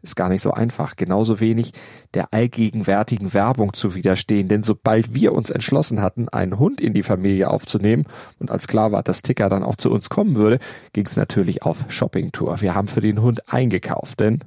[0.01, 0.95] Ist gar nicht so einfach.
[0.95, 1.71] Genauso wenig
[2.13, 4.47] der allgegenwärtigen Werbung zu widerstehen.
[4.47, 8.05] Denn sobald wir uns entschlossen hatten, einen Hund in die Familie aufzunehmen
[8.39, 10.59] und als klar war, dass Ticker dann auch zu uns kommen würde,
[10.93, 12.61] ging es natürlich auf Shoppingtour.
[12.61, 14.39] Wir haben für den Hund eingekauft, denn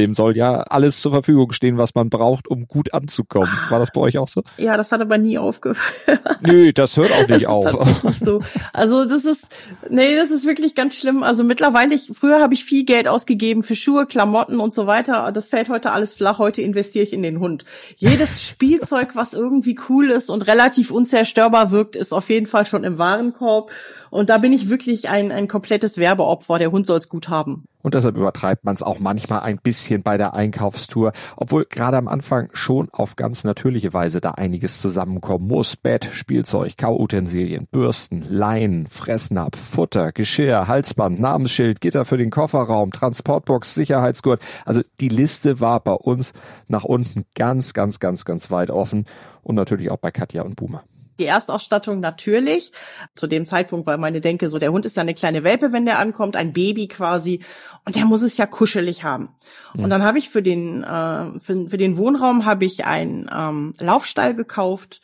[0.00, 3.50] dem soll ja alles zur Verfügung stehen, was man braucht, um gut anzukommen.
[3.68, 4.42] War das bei euch auch so?
[4.56, 5.78] Ja, das hat aber nie aufgehört.
[6.40, 7.70] Nö, das hört auch nicht auf.
[8.18, 8.40] so.
[8.72, 9.48] Also das ist,
[9.88, 11.22] nee, das ist wirklich ganz schlimm.
[11.22, 15.30] Also mittlerweile, ich, früher habe ich viel Geld ausgegeben für Schuhe, Klamotten und so weiter.
[15.32, 16.38] Das fällt heute alles flach.
[16.38, 17.64] Heute investiere ich in den Hund.
[17.96, 22.84] Jedes Spielzeug, was irgendwie cool ist und relativ unzerstörbar wirkt, ist auf jeden Fall schon
[22.84, 23.70] im Warenkorb.
[24.10, 26.58] Und da bin ich wirklich ein, ein komplettes Werbeopfer.
[26.58, 27.64] Der Hund soll es gut haben.
[27.82, 32.08] Und deshalb übertreibt man es auch manchmal ein bisschen bei der Einkaufstour, obwohl gerade am
[32.08, 35.76] Anfang schon auf ganz natürliche Weise da einiges zusammenkommen muss.
[35.76, 43.74] Bett, Spielzeug, Kauutensilien, Bürsten, Leinen, Fressnapf, Futter, Geschirr, Halsband, Namensschild, Gitter für den Kofferraum, Transportbox,
[43.74, 44.42] Sicherheitsgurt.
[44.66, 46.34] Also die Liste war bei uns
[46.68, 49.06] nach unten ganz, ganz, ganz, ganz weit offen
[49.42, 50.84] und natürlich auch bei Katja und Boomer
[51.20, 52.72] die Erstausstattung natürlich.
[53.14, 55.86] Zu dem Zeitpunkt war meine Denke so, der Hund ist ja eine kleine Welpe, wenn
[55.86, 57.40] der ankommt, ein Baby quasi.
[57.84, 59.28] Und der muss es ja kuschelig haben.
[59.74, 59.84] Mhm.
[59.84, 63.74] Und dann habe ich für den, äh, für, für den Wohnraum habe ich einen ähm,
[63.78, 65.00] Laufstall gekauft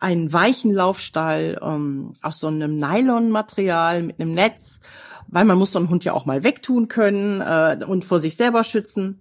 [0.00, 4.80] einen weichen Laufstall ähm, aus so einem Nylonmaterial mit einem Netz,
[5.26, 8.36] weil man muss so einen Hund ja auch mal wegtun können äh, und vor sich
[8.36, 9.20] selber schützen.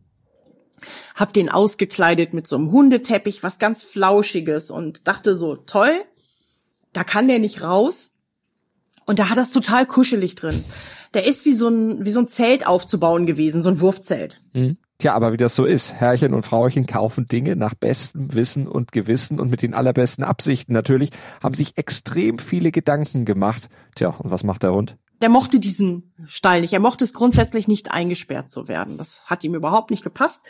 [1.15, 5.93] Hab den ausgekleidet mit so einem Hundeteppich, was ganz Flauschiges und dachte so, toll,
[6.97, 8.13] da kann der nicht raus.
[9.05, 10.63] Und da hat das total kuschelig drin.
[11.13, 14.41] Der ist wie so ein, wie so ein Zelt aufzubauen gewesen, so ein Wurfzelt.
[14.53, 14.77] Mhm.
[14.97, 18.91] Tja, aber wie das so ist, Herrchen und Frauchen kaufen Dinge nach bestem Wissen und
[18.91, 21.11] Gewissen und mit den allerbesten Absichten natürlich,
[21.43, 23.69] haben sich extrem viele Gedanken gemacht.
[23.93, 24.97] Tja, und was macht der Hund?
[25.21, 26.73] Der mochte diesen Stall nicht.
[26.73, 28.97] Er mochte es grundsätzlich nicht eingesperrt zu werden.
[28.97, 30.41] Das hat ihm überhaupt nicht gepasst.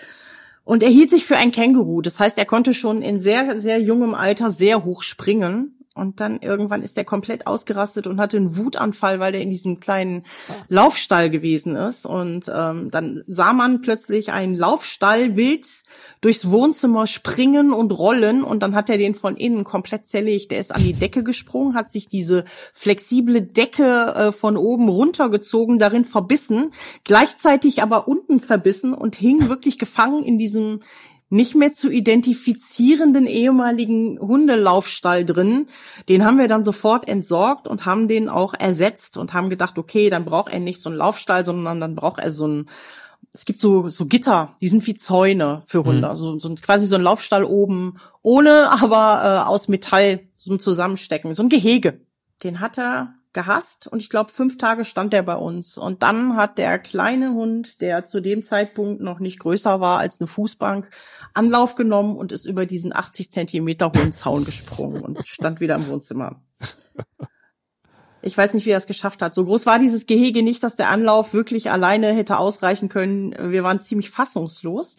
[0.63, 2.01] Und er hielt sich für ein Känguru.
[2.01, 5.76] Das heißt, er konnte schon in sehr, sehr jungem Alter sehr hoch springen.
[5.97, 9.79] Und dann irgendwann ist er komplett ausgerastet und hatte einen Wutanfall, weil er in diesem
[9.79, 10.23] kleinen
[10.69, 12.05] Laufstall gewesen ist.
[12.05, 15.65] Und ähm, dann sah man plötzlich einen Laufstall wild
[16.21, 18.43] durchs Wohnzimmer springen und rollen.
[18.43, 20.51] Und dann hat er den von innen komplett zerlegt.
[20.51, 25.79] Der ist an die Decke gesprungen, hat sich diese flexible Decke äh, von oben runtergezogen,
[25.79, 26.71] darin verbissen,
[27.03, 30.81] gleichzeitig aber unten verbissen und hing wirklich gefangen in diesem
[31.29, 35.67] nicht mehr zu identifizierenden ehemaligen Hundelaufstall drin.
[36.07, 40.09] Den haben wir dann sofort entsorgt und haben den auch ersetzt und haben gedacht, okay,
[40.09, 42.69] dann braucht er nicht so einen Laufstall, sondern dann braucht er so einen
[43.33, 45.99] es gibt so, so Gitter, die sind wie Zäune für Hunde.
[45.99, 46.05] Mhm.
[46.05, 51.35] Also so, quasi so ein Laufstall oben, ohne aber äh, aus Metall zum Zusammenstecken.
[51.35, 52.01] So ein Gehege.
[52.43, 55.77] Den hat er gehasst und ich glaube, fünf Tage stand er bei uns.
[55.77, 60.19] Und dann hat der kleine Hund, der zu dem Zeitpunkt noch nicht größer war als
[60.19, 60.89] eine Fußbank,
[61.33, 65.87] Anlauf genommen und ist über diesen 80 Zentimeter hohen Zaun gesprungen und stand wieder im
[65.87, 66.41] Wohnzimmer.
[68.21, 69.33] Ich weiß nicht, wie er es geschafft hat.
[69.33, 73.35] So groß war dieses Gehege nicht, dass der Anlauf wirklich alleine hätte ausreichen können.
[73.51, 74.95] Wir waren ziemlich fassungslos.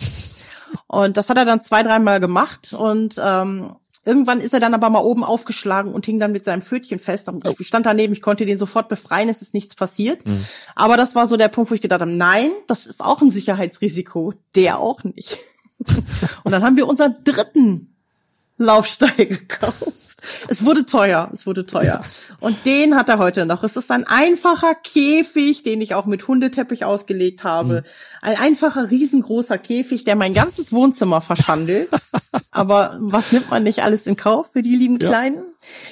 [0.86, 2.72] Und das hat er dann zwei, dreimal gemacht.
[2.72, 6.62] Und ähm, irgendwann ist er dann aber mal oben aufgeschlagen und hing dann mit seinem
[6.62, 7.30] Pfötchen fest.
[7.58, 10.26] Ich stand daneben, ich konnte den sofort befreien, es ist nichts passiert.
[10.26, 10.44] Mhm.
[10.74, 13.30] Aber das war so der Punkt, wo ich gedacht habe, nein, das ist auch ein
[13.30, 14.34] Sicherheitsrisiko.
[14.54, 15.38] Der auch nicht.
[16.44, 17.94] und dann haben wir unseren dritten
[18.56, 20.07] Laufstall gekauft.
[20.48, 22.04] Es wurde teuer, es wurde teuer.
[22.40, 23.64] Und den hat er heute noch.
[23.64, 27.74] Es ist ein einfacher Käfig, den ich auch mit Hundeteppich ausgelegt habe.
[27.74, 27.82] Mhm.
[28.22, 31.88] Ein einfacher, riesengroßer Käfig, der mein ganzes Wohnzimmer verschandelt.
[32.50, 35.08] Aber was nimmt man nicht alles in Kauf für die lieben ja.
[35.08, 35.44] Kleinen?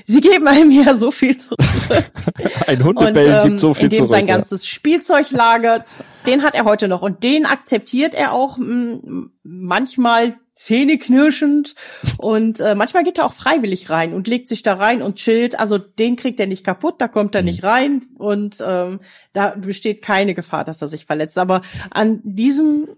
[0.04, 1.58] Sie geben einem ja so viel zurück.
[2.66, 4.10] Ein Hundebell ähm, gibt so viel indem zurück.
[4.10, 4.68] sein ganzes ja.
[4.70, 5.86] Spielzeug lagert.
[6.26, 11.74] Den hat er heute noch und den akzeptiert er auch m, manchmal zähneknirschend
[12.16, 15.60] und äh, manchmal geht er auch freiwillig rein und legt sich da rein und chillt.
[15.60, 17.46] Also den kriegt er nicht kaputt, da kommt er mhm.
[17.46, 19.00] nicht rein und ähm,
[19.34, 21.36] da besteht keine Gefahr, dass er sich verletzt.
[21.36, 22.88] Aber an diesem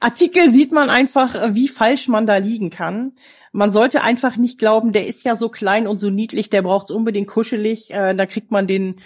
[0.00, 3.12] Artikel sieht man einfach, äh, wie falsch man da liegen kann.
[3.52, 6.90] Man sollte einfach nicht glauben, der ist ja so klein und so niedlich, der braucht
[6.90, 7.92] es unbedingt kuschelig.
[7.92, 8.96] Äh, da kriegt man den.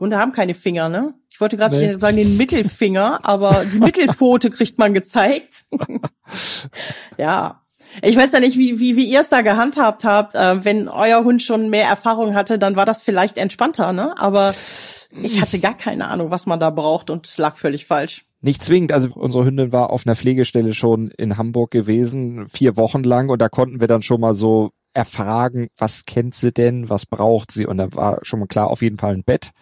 [0.00, 1.14] Hunde haben keine Finger, ne?
[1.32, 1.94] Ich wollte gerade nee.
[1.94, 5.64] sagen den Mittelfinger, aber die Mittelpfote kriegt man gezeigt.
[7.18, 7.62] ja.
[8.02, 10.34] Ich weiß ja nicht, wie, wie, wie ihr es da gehandhabt habt.
[10.34, 14.14] Äh, wenn euer Hund schon mehr Erfahrung hatte, dann war das vielleicht entspannter, ne?
[14.18, 14.54] Aber
[15.22, 18.24] ich hatte gar keine Ahnung, was man da braucht und lag völlig falsch.
[18.40, 18.92] Nicht zwingend.
[18.92, 23.40] Also unsere Hündin war auf einer Pflegestelle schon in Hamburg gewesen, vier Wochen lang, und
[23.40, 27.66] da konnten wir dann schon mal so erfragen, was kennt sie denn, was braucht sie?
[27.66, 29.52] Und da war schon mal klar, auf jeden Fall ein Bett.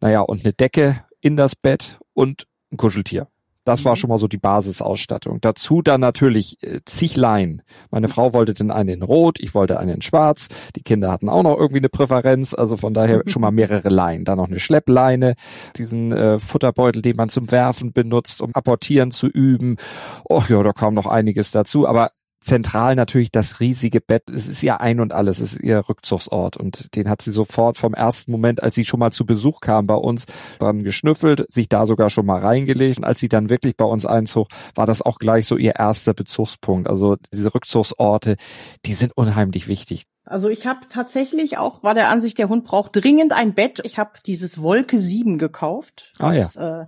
[0.00, 3.28] Naja, und eine Decke in das Bett und ein Kuscheltier.
[3.66, 3.96] Das war mhm.
[3.96, 5.40] schon mal so die Basisausstattung.
[5.40, 7.62] Dazu dann natürlich äh, zig Leinen.
[7.90, 10.48] Meine Frau wollte den einen in Rot, ich wollte einen in Schwarz.
[10.76, 12.54] Die Kinder hatten auch noch irgendwie eine Präferenz.
[12.54, 14.24] Also von daher schon mal mehrere Leinen.
[14.24, 15.34] Dann noch eine Schleppleine,
[15.76, 19.76] diesen äh, Futterbeutel, den man zum Werfen benutzt, um apportieren zu üben.
[20.30, 21.88] Och ja, da kam noch einiges dazu.
[21.88, 22.12] Aber
[22.46, 24.30] zentral natürlich das riesige Bett.
[24.30, 26.56] Es ist ihr Ein und alles, es ist ihr Rückzugsort.
[26.56, 29.86] Und den hat sie sofort vom ersten Moment, als sie schon mal zu Besuch kam
[29.86, 30.26] bei uns,
[30.58, 32.98] dran geschnüffelt, sich da sogar schon mal reingelegt.
[32.98, 36.14] Und als sie dann wirklich bei uns einzog, war das auch gleich so ihr erster
[36.14, 36.88] Bezugspunkt.
[36.88, 38.36] Also diese Rückzugsorte,
[38.84, 40.04] die sind unheimlich wichtig.
[40.28, 43.80] Also ich habe tatsächlich auch, war der Ansicht, der Hund braucht dringend ein Bett.
[43.84, 46.82] Ich habe dieses Wolke 7 gekauft, ah, das ja.
[46.82, 46.86] äh,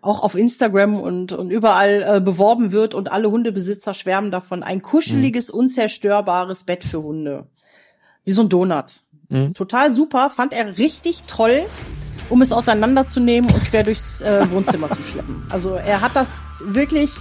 [0.00, 4.64] auch auf Instagram und, und überall äh, beworben wird und alle Hundebesitzer schwärmen davon.
[4.64, 5.60] Ein kuscheliges, mhm.
[5.60, 7.46] unzerstörbares Bett für Hunde.
[8.24, 9.02] Wie so ein Donut.
[9.28, 9.54] Mhm.
[9.54, 11.62] Total super, fand er richtig toll,
[12.28, 15.46] um es auseinanderzunehmen und quer durchs äh, Wohnzimmer zu schleppen.
[15.48, 17.12] Also er hat das wirklich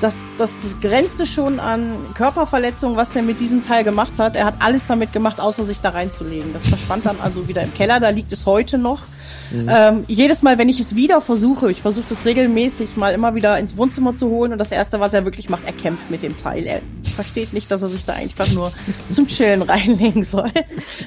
[0.00, 4.36] das, das grenzte schon an Körperverletzung, was er mit diesem Teil gemacht hat.
[4.36, 6.52] Er hat alles damit gemacht, außer sich da reinzulegen.
[6.52, 8.00] Das verschwand dann also wieder im Keller.
[8.00, 9.02] Da liegt es heute noch.
[9.52, 9.68] Mhm.
[9.70, 13.58] Ähm, jedes Mal, wenn ich es wieder versuche, ich versuche das regelmäßig mal immer wieder
[13.58, 16.36] ins Wohnzimmer zu holen und das erste, was er wirklich macht, er kämpft mit dem
[16.36, 16.66] Teil.
[16.66, 16.80] Er
[17.14, 18.72] versteht nicht, dass er sich da einfach nur
[19.10, 20.50] zum Chillen reinlegen soll.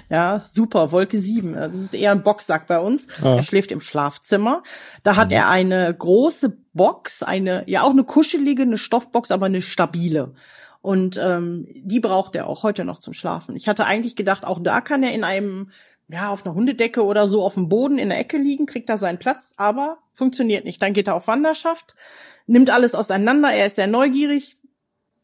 [0.09, 1.53] Ja, super, Wolke 7.
[1.53, 3.07] Das ist eher ein Boxsack bei uns.
[3.23, 3.37] Ja.
[3.37, 4.63] Er schläft im Schlafzimmer.
[5.03, 5.35] Da hat mhm.
[5.35, 10.33] er eine große Box, eine, ja auch eine kuschelige, eine Stoffbox, aber eine stabile.
[10.81, 13.55] Und ähm, die braucht er auch heute noch zum Schlafen.
[13.55, 15.71] Ich hatte eigentlich gedacht, auch da kann er in einem
[16.07, 18.97] ja, auf einer Hundedecke oder so auf dem Boden in der Ecke liegen, kriegt er
[18.97, 20.81] seinen Platz, aber funktioniert nicht.
[20.81, 21.95] Dann geht er auf Wanderschaft,
[22.45, 24.57] nimmt alles auseinander, er ist sehr neugierig.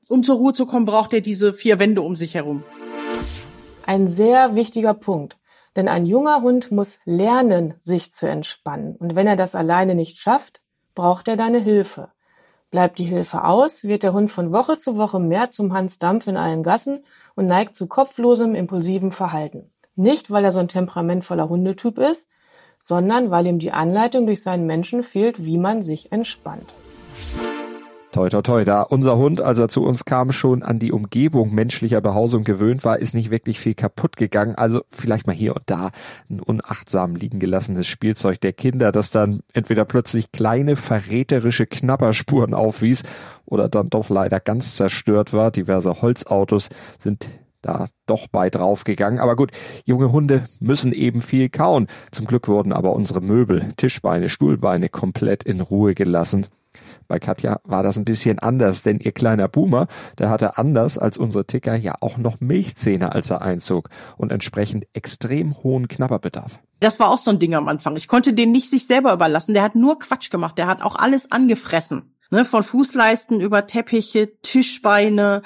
[0.07, 2.63] Um zur Ruhe zu kommen, braucht er diese vier Wände um sich herum.
[3.85, 5.37] Ein sehr wichtiger Punkt.
[5.75, 8.97] Denn ein junger Hund muss lernen, sich zu entspannen.
[8.97, 10.61] Und wenn er das alleine nicht schafft,
[10.95, 12.11] braucht er deine Hilfe.
[12.71, 16.27] Bleibt die Hilfe aus, wird der Hund von Woche zu Woche mehr zum Hans Dampf
[16.27, 19.70] in allen Gassen und neigt zu kopflosem, impulsivem Verhalten.
[19.95, 22.27] Nicht, weil er so ein temperamentvoller Hundetyp ist,
[22.81, 26.73] sondern weil ihm die Anleitung durch seinen Menschen fehlt, wie man sich entspannt.
[28.11, 28.63] Toi, toi, toi.
[28.65, 32.83] Da unser Hund, als er zu uns kam, schon an die Umgebung menschlicher Behausung gewöhnt
[32.83, 34.55] war, ist nicht wirklich viel kaputt gegangen.
[34.55, 35.91] Also vielleicht mal hier und da
[36.29, 43.03] ein unachtsam liegen gelassenes Spielzeug der Kinder, das dann entweder plötzlich kleine verräterische Knapperspuren aufwies
[43.45, 45.49] oder dann doch leider ganz zerstört war.
[45.49, 47.29] Diverse Holzautos sind
[47.61, 49.19] da doch bei draufgegangen.
[49.19, 49.51] Aber gut,
[49.85, 51.87] junge Hunde müssen eben viel kauen.
[52.11, 56.47] Zum Glück wurden aber unsere Möbel, Tischbeine, Stuhlbeine komplett in Ruhe gelassen.
[57.07, 61.17] Bei Katja war das ein bisschen anders, denn ihr kleiner Boomer, der hatte anders als
[61.17, 66.59] unsere Ticker ja auch noch Milchzähne, als er einzog und entsprechend extrem hohen Knabberbedarf.
[66.79, 67.95] Das war auch so ein Ding am Anfang.
[67.97, 69.53] Ich konnte den nicht sich selber überlassen.
[69.53, 70.57] Der hat nur Quatsch gemacht.
[70.57, 72.15] Der hat auch alles angefressen.
[72.33, 75.41] Ne, von Fußleisten über Teppiche, Tischbeine,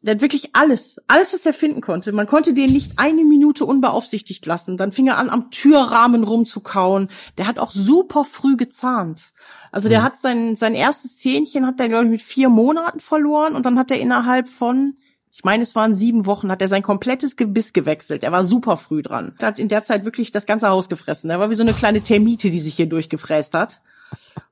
[0.00, 2.12] der hat wirklich alles, alles, was er finden konnte.
[2.12, 4.76] Man konnte den nicht eine Minute unbeaufsichtigt lassen.
[4.76, 7.08] Dann fing er an, am Türrahmen rumzukauen.
[7.36, 9.32] Der hat auch super früh gezahnt.
[9.72, 10.04] Also der mhm.
[10.04, 13.78] hat sein, sein erstes Zähnchen hat er, glaube ich, mit vier Monaten verloren und dann
[13.78, 14.96] hat er innerhalb von,
[15.32, 18.22] ich meine, es waren sieben Wochen, hat er sein komplettes Gebiss gewechselt.
[18.22, 19.34] Er war super früh dran.
[19.40, 21.28] Er hat in der Zeit wirklich das ganze Haus gefressen.
[21.28, 23.80] Er war wie so eine kleine Termite, die sich hier durchgefräst hat.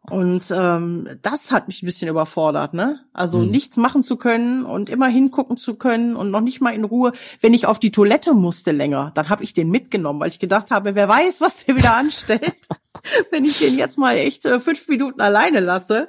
[0.08, 3.00] Und ähm, das hat mich ein bisschen überfordert, ne?
[3.12, 3.50] Also mhm.
[3.50, 7.12] nichts machen zu können und immer hingucken zu können und noch nicht mal in Ruhe.
[7.40, 10.70] Wenn ich auf die Toilette musste länger, dann habe ich den mitgenommen, weil ich gedacht
[10.70, 12.56] habe, wer weiß, was der wieder anstellt.
[13.30, 16.08] wenn ich den jetzt mal echt äh, fünf Minuten alleine lasse.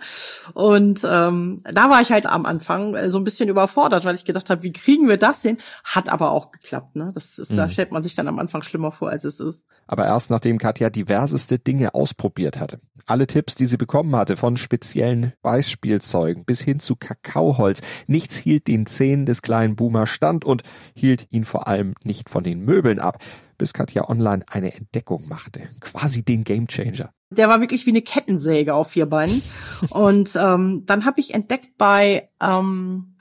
[0.54, 4.26] Und ähm, da war ich halt am Anfang äh, so ein bisschen überfordert, weil ich
[4.26, 5.58] gedacht habe, wie kriegen wir das hin?
[5.84, 6.96] Hat aber auch geklappt.
[6.96, 7.12] Ne?
[7.14, 7.58] Das ist, mhm.
[7.58, 9.66] Da stellt man sich dann am Anfang schlimmer vor, als es ist.
[9.88, 12.80] Aber erst nachdem Katja diverseste Dinge ausprobiert hatte.
[13.06, 17.82] Alle Tipps, die sie bekommen hatte, von speziellen Beißspielzeugen bis hin zu Kakaoholz.
[18.08, 20.64] Nichts hielt den Zähnen des kleinen Boomer stand und
[20.96, 23.20] hielt ihn vor allem nicht von den Möbeln ab
[23.58, 25.68] bis Katja Online eine Entdeckung machte.
[25.80, 27.12] Quasi den Gamechanger.
[27.30, 29.42] Der war wirklich wie eine Kettensäge auf vier Beinen.
[29.90, 33.16] Und ähm, dann habe ich entdeckt bei ähm,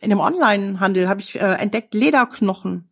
[0.00, 2.88] in dem Online-Handel habe ich äh, entdeckt Lederknochen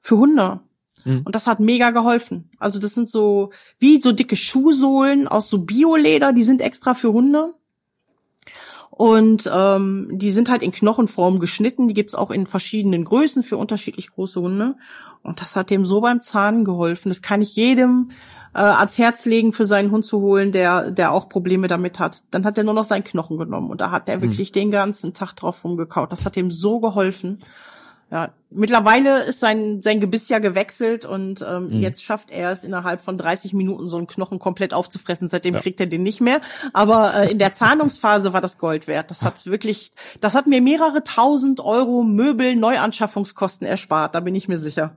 [0.00, 0.60] für Hunde.
[1.04, 1.22] Mhm.
[1.24, 2.50] Und das hat mega geholfen.
[2.58, 7.12] Also das sind so wie so dicke Schuhsohlen aus so Bioleder, die sind extra für
[7.12, 7.54] Hunde.
[8.90, 11.88] Und ähm, die sind halt in Knochenform geschnitten.
[11.88, 14.76] Die gibt's auch in verschiedenen Größen für unterschiedlich große Hunde.
[15.22, 17.08] Und das hat dem so beim Zahn geholfen.
[17.08, 18.10] Das kann ich jedem
[18.54, 22.24] äh, ans Herz legen, für seinen Hund zu holen, der, der auch Probleme damit hat.
[22.30, 24.22] Dann hat er nur noch seinen Knochen genommen und da hat er mhm.
[24.22, 26.12] wirklich den ganzen Tag drauf rumgekaut.
[26.12, 27.42] Das hat ihm so geholfen.
[28.10, 31.80] Ja, mittlerweile ist sein, sein Gebiss ja gewechselt und ähm, mhm.
[31.80, 35.28] jetzt schafft er es innerhalb von 30 Minuten so einen Knochen komplett aufzufressen.
[35.28, 35.60] Seitdem ja.
[35.60, 36.40] kriegt er den nicht mehr.
[36.72, 39.12] Aber äh, in der Zahnungsphase war das Gold wert.
[39.12, 44.16] Das hat wirklich, das hat mir mehrere tausend Euro Möbel Neuanschaffungskosten erspart.
[44.16, 44.96] Da bin ich mir sicher.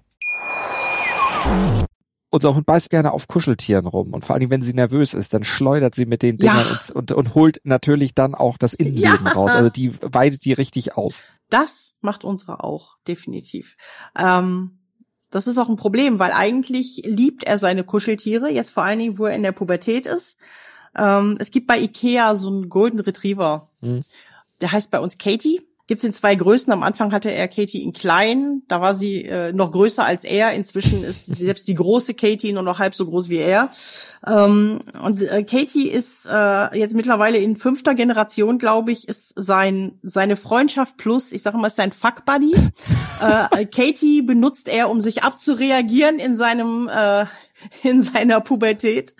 [2.31, 5.43] unser Hund beißt gerne auf Kuscheltieren rum und vor allem, wenn sie nervös ist, dann
[5.43, 6.71] schleudert sie mit den Dingern ja.
[6.71, 9.31] und, und, und, holt natürlich dann auch das Innenleben ja.
[9.33, 9.51] raus.
[9.51, 11.25] Also die weidet die richtig aus.
[11.49, 13.75] Das macht unsere auch, definitiv.
[14.17, 14.79] Ähm,
[15.29, 19.17] das ist auch ein Problem, weil eigentlich liebt er seine Kuscheltiere, jetzt vor allen Dingen,
[19.17, 20.37] wo er in der Pubertät ist.
[20.97, 23.69] Ähm, es gibt bei Ikea so einen Golden Retriever.
[23.81, 24.03] Hm.
[24.61, 26.71] Der heißt bei uns Katie Gibt's in zwei Größen.
[26.71, 30.53] Am Anfang hatte er Katie in klein, da war sie äh, noch größer als er.
[30.53, 33.71] Inzwischen ist selbst die große Katie nur noch halb so groß wie er.
[34.25, 39.99] Ähm, und äh, Katie ist äh, jetzt mittlerweile in fünfter Generation, glaube ich, ist sein
[40.01, 42.53] seine Freundschaft plus, ich sage mal, ist sein Fuck Buddy.
[43.51, 47.25] äh, Katie benutzt er, um sich abzureagieren in seinem äh,
[47.83, 49.15] in seiner Pubertät.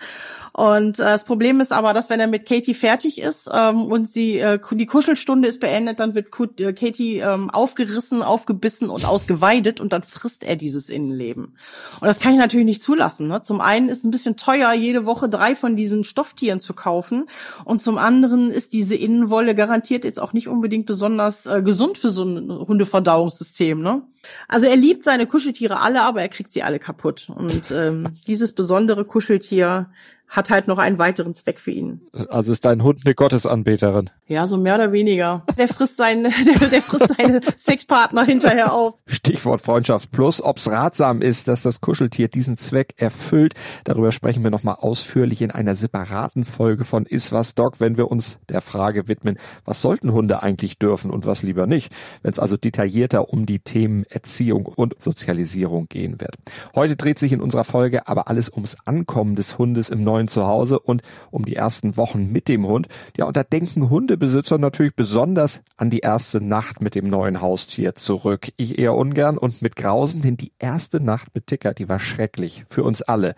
[0.54, 4.06] Und äh, das Problem ist aber, dass wenn er mit Katie fertig ist ähm, und
[4.06, 6.28] sie äh, die Kuschelstunde ist beendet, dann wird
[6.58, 11.56] äh, Katie ähm, aufgerissen, aufgebissen und ausgeweidet und dann frisst er dieses Innenleben.
[12.00, 13.28] Und das kann ich natürlich nicht zulassen.
[13.28, 13.40] Ne?
[13.40, 17.28] Zum einen ist es ein bisschen teuer, jede Woche drei von diesen Stofftieren zu kaufen.
[17.64, 22.10] Und zum anderen ist diese Innenwolle garantiert jetzt auch nicht unbedingt besonders äh, gesund für
[22.10, 23.80] so ein Hundeverdauungssystem.
[23.80, 24.02] Ne?
[24.48, 27.28] Also er liebt seine Kuscheltiere alle, aber er kriegt sie alle kaputt.
[27.34, 29.90] Und ähm, dieses besondere Kuscheltier
[30.32, 32.00] hat halt noch einen weiteren Zweck für ihn.
[32.30, 34.08] Also ist dein Hund eine Gottesanbeterin?
[34.26, 35.44] Ja, so mehr oder weniger.
[35.58, 36.24] Der frisst seinen,
[36.60, 38.94] der, der frisst seine Sexpartner hinterher auf.
[39.06, 40.42] Stichwort Freundschaft Plus.
[40.42, 43.52] Ob's ratsam ist, dass das Kuscheltier diesen Zweck erfüllt,
[43.84, 48.38] darüber sprechen wir nochmal ausführlich in einer separaten Folge von Iswas Dog, wenn wir uns
[48.48, 51.92] der Frage widmen, was sollten Hunde eigentlich dürfen und was lieber nicht,
[52.22, 56.36] wenn es also detaillierter um die Themen Erziehung und Sozialisierung gehen wird.
[56.74, 60.28] Heute dreht sich in unserer Folge aber alles ums Ankommen des Hundes im neuen neuen
[60.28, 62.86] Zuhause und um die ersten Wochen mit dem Hund.
[63.16, 67.94] Ja, und da denken Hundebesitzer natürlich besonders an die erste Nacht mit dem neuen Haustier
[67.94, 68.52] zurück.
[68.56, 72.64] Ich eher ungern und mit Grausen, denn die erste Nacht mit Ticker, die war schrecklich
[72.68, 73.34] für uns alle.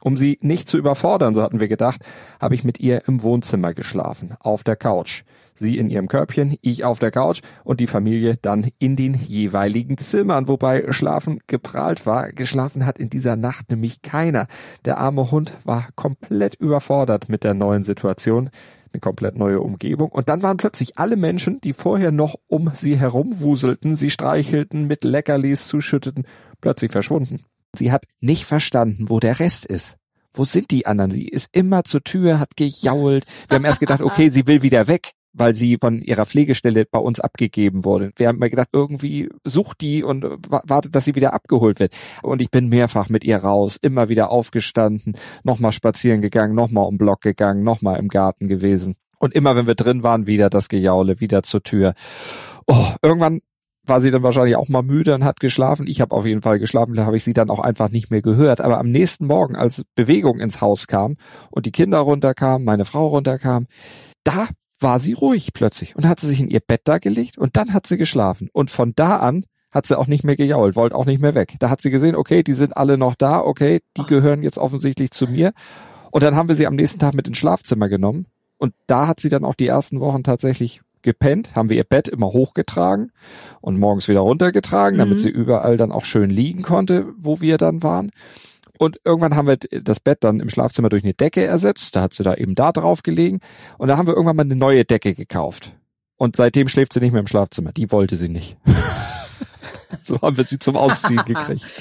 [0.00, 2.04] Um sie nicht zu überfordern, so hatten wir gedacht,
[2.40, 5.22] habe ich mit ihr im Wohnzimmer geschlafen, auf der Couch.
[5.54, 9.98] Sie in ihrem Körbchen, ich auf der Couch und die Familie dann in den jeweiligen
[9.98, 12.32] Zimmern, wobei Schlafen geprahlt war.
[12.32, 14.46] Geschlafen hat in dieser Nacht nämlich keiner.
[14.84, 18.50] Der arme Hund war komplett überfordert mit der neuen Situation
[18.92, 20.10] eine komplett neue Umgebung.
[20.10, 25.04] Und dann waren plötzlich alle Menschen, die vorher noch um sie herumwuselten, sie streichelten, mit
[25.04, 26.24] Leckerlis zuschütteten,
[26.60, 27.42] plötzlich verschwunden.
[27.74, 29.96] Sie hat nicht verstanden, wo der Rest ist.
[30.34, 31.10] Wo sind die anderen?
[31.10, 33.24] Sie ist immer zur Tür, hat gejault.
[33.48, 36.98] Wir haben erst gedacht, okay, sie will wieder weg, weil sie von ihrer Pflegestelle bei
[36.98, 38.12] uns abgegeben wurde.
[38.16, 41.94] Wir haben mal gedacht, irgendwie sucht die und wartet, dass sie wieder abgeholt wird.
[42.22, 45.14] Und ich bin mehrfach mit ihr raus, immer wieder aufgestanden,
[45.44, 48.96] nochmal spazieren gegangen, nochmal um Block gegangen, nochmal im Garten gewesen.
[49.18, 51.94] Und immer wenn wir drin waren, wieder das Gejaule, wieder zur Tür.
[52.66, 53.40] Oh, irgendwann
[53.84, 55.86] war sie dann wahrscheinlich auch mal müde und hat geschlafen.
[55.88, 58.22] Ich habe auf jeden Fall geschlafen, da habe ich sie dann auch einfach nicht mehr
[58.22, 58.60] gehört.
[58.60, 61.16] Aber am nächsten Morgen, als Bewegung ins Haus kam
[61.50, 63.66] und die Kinder runterkamen, meine Frau runterkam,
[64.24, 64.48] da
[64.82, 67.72] war sie ruhig plötzlich und hat sie sich in ihr Bett da gelegt und dann
[67.72, 68.48] hat sie geschlafen.
[68.52, 71.56] Und von da an hat sie auch nicht mehr gejault, wollte auch nicht mehr weg.
[71.58, 75.10] Da hat sie gesehen, okay, die sind alle noch da, okay, die gehören jetzt offensichtlich
[75.10, 75.52] zu mir.
[76.10, 78.26] Und dann haben wir sie am nächsten Tag mit ins Schlafzimmer genommen.
[78.58, 82.06] Und da hat sie dann auch die ersten Wochen tatsächlich gepennt, haben wir ihr Bett
[82.06, 83.10] immer hochgetragen
[83.60, 85.22] und morgens wieder runtergetragen, damit mhm.
[85.22, 88.12] sie überall dann auch schön liegen konnte, wo wir dann waren.
[88.82, 91.94] Und irgendwann haben wir das Bett dann im Schlafzimmer durch eine Decke ersetzt.
[91.94, 93.38] Da hat sie da eben da drauf gelegen.
[93.78, 95.72] Und da haben wir irgendwann mal eine neue Decke gekauft.
[96.16, 97.70] Und seitdem schläft sie nicht mehr im Schlafzimmer.
[97.70, 98.56] Die wollte sie nicht.
[100.04, 101.64] so haben wir sie zum Ausziehen gekriegt.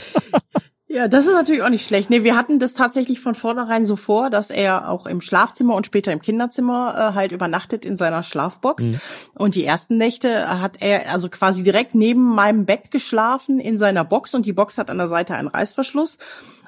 [0.93, 2.09] Ja, das ist natürlich auch nicht schlecht.
[2.09, 5.85] Nee, wir hatten das tatsächlich von vornherein so vor, dass er auch im Schlafzimmer und
[5.85, 8.83] später im Kinderzimmer äh, halt übernachtet in seiner Schlafbox.
[8.83, 8.99] Mhm.
[9.35, 14.03] Und die ersten Nächte hat er also quasi direkt neben meinem Bett geschlafen in seiner
[14.03, 16.17] Box und die Box hat an der Seite einen Reißverschluss.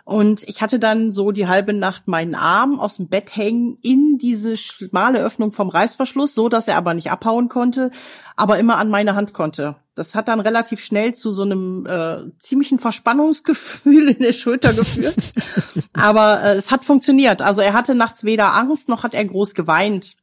[0.06, 4.18] Und ich hatte dann so die halbe Nacht meinen Arm aus dem Bett hängen in
[4.18, 7.90] diese schmale Öffnung vom Reißverschluss, so dass er aber nicht abhauen konnte,
[8.36, 9.78] aber immer an meine Hand konnte.
[9.96, 15.16] Das hat dann relativ schnell zu so einem äh, ziemlichen Verspannungsgefühl in der Schulter geführt.
[15.94, 17.42] aber äh, es hat funktioniert.
[17.42, 20.18] Also er hatte nachts weder Angst noch hat er groß geweint.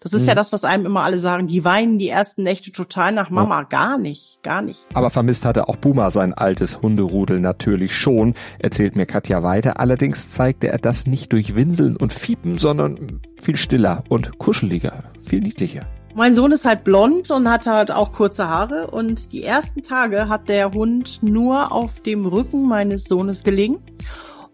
[0.00, 0.28] Das ist mhm.
[0.28, 1.46] ja das, was einem immer alle sagen.
[1.46, 3.60] Die weinen die ersten Nächte total nach Mama.
[3.60, 3.62] Ja.
[3.64, 4.86] Gar nicht, gar nicht.
[4.94, 9.80] Aber vermisst hatte auch Buma sein altes Hunderudel natürlich schon, erzählt mir Katja weiter.
[9.80, 15.40] Allerdings zeigte er das nicht durch Winseln und Fiepen, sondern viel stiller und kuscheliger, viel
[15.40, 15.86] niedlicher.
[16.14, 20.30] Mein Sohn ist halt blond und hat halt auch kurze Haare und die ersten Tage
[20.30, 23.82] hat der Hund nur auf dem Rücken meines Sohnes gelegen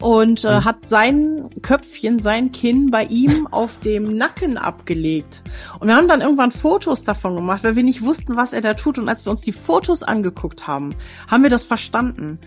[0.02, 5.42] und äh, hat sein Köpfchen, sein Kinn bei ihm auf dem Nacken abgelegt.
[5.78, 8.74] Und wir haben dann irgendwann Fotos davon gemacht, weil wir nicht wussten, was er da
[8.74, 8.98] tut.
[8.98, 10.94] Und als wir uns die Fotos angeguckt haben,
[11.28, 12.38] haben wir das verstanden.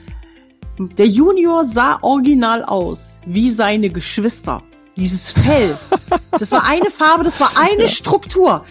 [0.78, 4.62] Der Junior sah original aus wie seine Geschwister.
[4.96, 5.78] Dieses Fell.
[6.38, 8.66] Das war eine Farbe, das war eine Struktur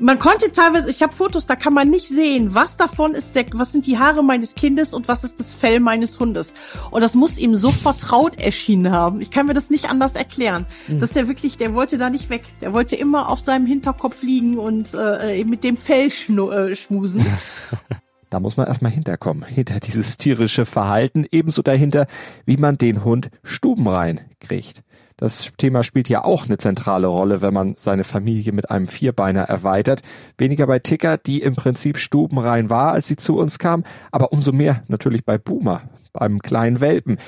[0.00, 3.46] man konnte teilweise, ich habe Fotos, da kann man nicht sehen, was davon ist der,
[3.52, 6.52] was sind die Haare meines Kindes und was ist das Fell meines Hundes.
[6.90, 9.20] Und das muss ihm so vertraut erschienen haben.
[9.20, 10.66] Ich kann mir das nicht anders erklären.
[10.88, 11.00] Mhm.
[11.00, 12.44] Dass der wirklich, der wollte da nicht weg.
[12.60, 17.24] Der wollte immer auf seinem Hinterkopf liegen und äh, mit dem Fell schnu äh, schmusen.
[18.30, 22.06] Da muss man erstmal hinterkommen, hinter dieses tierische Verhalten, ebenso dahinter,
[22.46, 24.84] wie man den Hund stubenrein kriegt.
[25.16, 29.42] Das Thema spielt ja auch eine zentrale Rolle, wenn man seine Familie mit einem Vierbeiner
[29.42, 30.02] erweitert.
[30.38, 34.52] Weniger bei Ticker, die im Prinzip stubenrein war, als sie zu uns kam, aber umso
[34.52, 37.18] mehr natürlich bei Boomer, beim kleinen Welpen.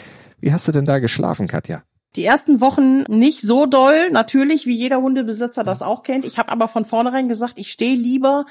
[0.40, 1.82] Wie hast du denn da geschlafen, Katja?
[2.14, 6.26] Die ersten Wochen nicht so doll, natürlich, wie jeder Hundebesitzer das auch kennt.
[6.26, 8.44] Ich habe aber von vornherein gesagt, ich stehe lieber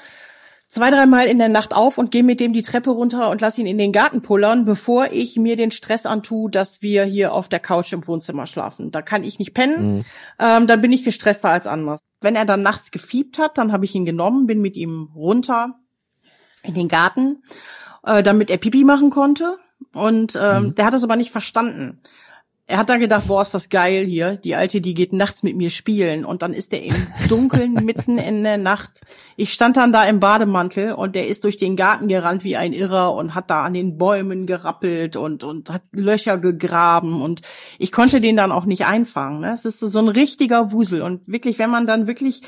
[0.72, 3.58] zwei, dreimal in der Nacht auf und gehe mit dem die Treppe runter und lass
[3.58, 7.50] ihn in den Garten pullern, bevor ich mir den Stress antue, dass wir hier auf
[7.50, 8.90] der Couch im Wohnzimmer schlafen.
[8.90, 10.04] Da kann ich nicht pennen, mhm.
[10.38, 12.00] ähm, dann bin ich gestresster als anders.
[12.22, 15.74] Wenn er dann nachts gefiebt hat, dann habe ich ihn genommen, bin mit ihm runter
[16.62, 17.42] in den Garten,
[18.06, 19.58] äh, damit er Pipi machen konnte.
[19.92, 20.74] Und ähm, mhm.
[20.74, 22.00] der hat es aber nicht verstanden
[22.72, 24.36] er hat dann gedacht, boah, ist das geil hier.
[24.36, 26.24] Die Alte, die geht nachts mit mir spielen.
[26.24, 26.94] Und dann ist er im
[27.28, 29.02] Dunkeln mitten in der Nacht.
[29.36, 32.72] Ich stand dann da im Bademantel und der ist durch den Garten gerannt wie ein
[32.72, 37.20] Irrer und hat da an den Bäumen gerappelt und, und hat Löcher gegraben.
[37.20, 37.42] Und
[37.78, 39.40] ich konnte den dann auch nicht einfangen.
[39.40, 39.52] Ne?
[39.52, 41.02] Es ist so ein richtiger Wusel.
[41.02, 42.40] Und wirklich, wenn man dann wirklich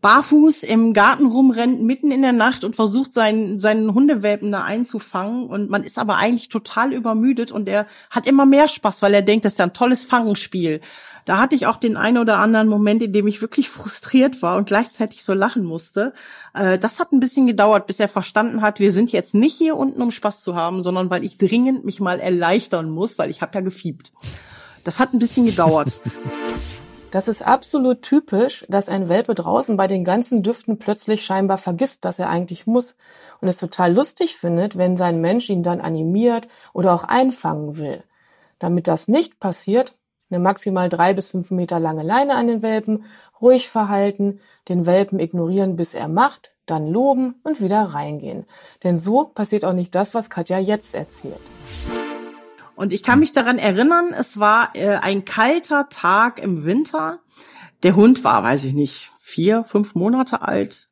[0.00, 5.46] barfuß im Garten rumrennt, mitten in der Nacht und versucht, seinen, seinen Hundewelpen da einzufangen.
[5.46, 9.22] Und man ist aber eigentlich total übermüdet und er hat immer mehr Spaß, weil er
[9.22, 10.80] denkt, das ist ja ein tolles Fangenspiel.
[11.26, 14.56] Da hatte ich auch den einen oder anderen Moment, in dem ich wirklich frustriert war
[14.56, 16.14] und gleichzeitig so lachen musste.
[16.54, 19.76] Äh, das hat ein bisschen gedauert, bis er verstanden hat, wir sind jetzt nicht hier
[19.76, 23.42] unten, um Spaß zu haben, sondern weil ich dringend mich mal erleichtern muss, weil ich
[23.42, 24.12] habe ja gefiebt.
[24.84, 26.00] Das hat ein bisschen gedauert.
[27.10, 32.04] Das ist absolut typisch, dass ein Welpe draußen bei den ganzen Düften plötzlich scheinbar vergisst,
[32.04, 32.96] dass er eigentlich muss
[33.40, 38.04] und es total lustig findet, wenn sein Mensch ihn dann animiert oder auch einfangen will.
[38.60, 39.96] Damit das nicht passiert,
[40.30, 43.04] eine maximal drei bis fünf Meter lange Leine an den Welpen,
[43.40, 48.46] ruhig verhalten, den Welpen ignorieren, bis er macht, dann loben und wieder reingehen.
[48.84, 51.40] Denn so passiert auch nicht das, was Katja jetzt erzählt.
[52.80, 57.18] Und ich kann mich daran erinnern, es war äh, ein kalter Tag im Winter.
[57.82, 60.88] Der Hund war, weiß ich nicht, vier, fünf Monate alt.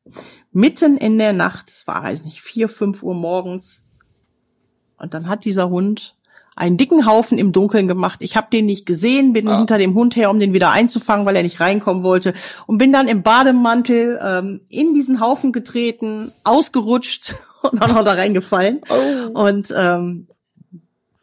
[0.53, 3.85] Mitten in der Nacht, es war, weiß ich nicht, vier, fünf Uhr morgens.
[4.99, 6.17] Und dann hat dieser Hund
[6.57, 8.19] einen dicken Haufen im Dunkeln gemacht.
[8.21, 9.57] Ich habe den nicht gesehen, bin ah.
[9.57, 12.35] hinter dem Hund her, um den wieder einzufangen, weil er nicht reinkommen wollte.
[12.67, 18.13] Und bin dann im Bademantel ähm, in diesen Haufen getreten, ausgerutscht und dann auch da
[18.13, 18.83] reingefallen.
[18.91, 19.41] Oh.
[19.41, 20.29] Und ähm,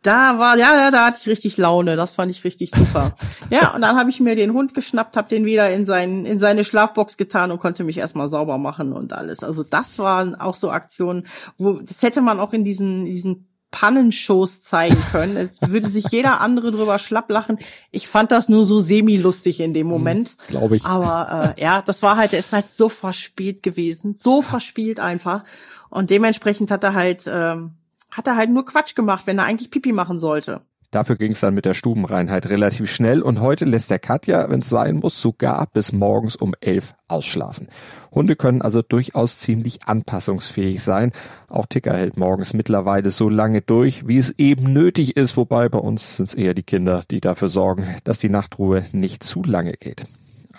[0.06, 1.96] da war, ja, ja, da hatte ich richtig Laune.
[1.96, 3.16] Das fand ich richtig super.
[3.50, 6.40] ja, und dann habe ich mir den Hund geschnappt, habe den wieder in, sein, in
[6.40, 9.44] seine Schlafbox getan und konnte mich erstmal sauber machen und alles.
[9.44, 11.26] Also das waren auch so Aktionen,
[11.58, 15.36] wo das hätte man auch in diesen, diesen Pannenshows zeigen können.
[15.36, 17.60] Es würde sich jeder andere drüber schlapp lachen.
[17.92, 20.30] Ich fand das nur so semi-lustig in dem Moment.
[20.30, 20.86] Hm, Glaube ich.
[20.86, 24.16] Aber äh, ja, das war halt, er ist halt so verspielt gewesen.
[24.16, 25.44] So verspielt einfach.
[25.90, 27.26] Und dementsprechend hat er halt.
[27.28, 27.72] Ähm,
[28.16, 30.62] hat er halt nur Quatsch gemacht, wenn er eigentlich Pipi machen sollte.
[30.92, 34.62] Dafür ging es dann mit der Stubenreinheit relativ schnell und heute lässt der Katja, wenn
[34.62, 37.68] es sein muss, sogar bis morgens um elf ausschlafen.
[38.12, 41.12] Hunde können also durchaus ziemlich anpassungsfähig sein.
[41.50, 45.80] Auch Ticker hält morgens mittlerweile so lange durch, wie es eben nötig ist, wobei bei
[45.80, 49.74] uns sind es eher die Kinder, die dafür sorgen, dass die Nachtruhe nicht zu lange
[49.74, 50.06] geht.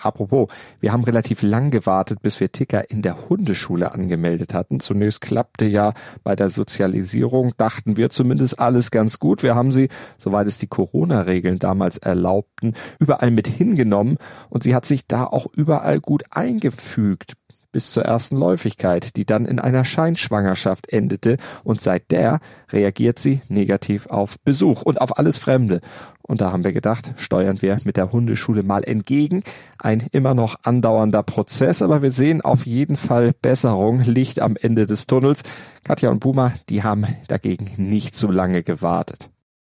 [0.07, 0.47] Apropos,
[0.79, 4.79] wir haben relativ lang gewartet, bis wir Ticker in der Hundeschule angemeldet hatten.
[4.79, 5.93] Zunächst klappte ja
[6.23, 9.43] bei der Sozialisierung, dachten wir zumindest alles ganz gut.
[9.43, 14.17] Wir haben sie, soweit es die Corona-Regeln damals erlaubten, überall mit hingenommen
[14.49, 17.33] und sie hat sich da auch überall gut eingefügt
[17.71, 22.39] bis zur ersten Läufigkeit, die dann in einer Scheinschwangerschaft endete und seit der
[22.71, 25.81] reagiert sie negativ auf Besuch und auf alles Fremde.
[26.21, 29.43] Und da haben wir gedacht, steuern wir mit der Hundeschule mal entgegen.
[29.79, 34.85] Ein immer noch andauernder Prozess, aber wir sehen auf jeden Fall Besserung, Licht am Ende
[34.85, 35.43] des Tunnels.
[35.83, 39.29] Katja und Buma, die haben dagegen nicht so lange gewartet.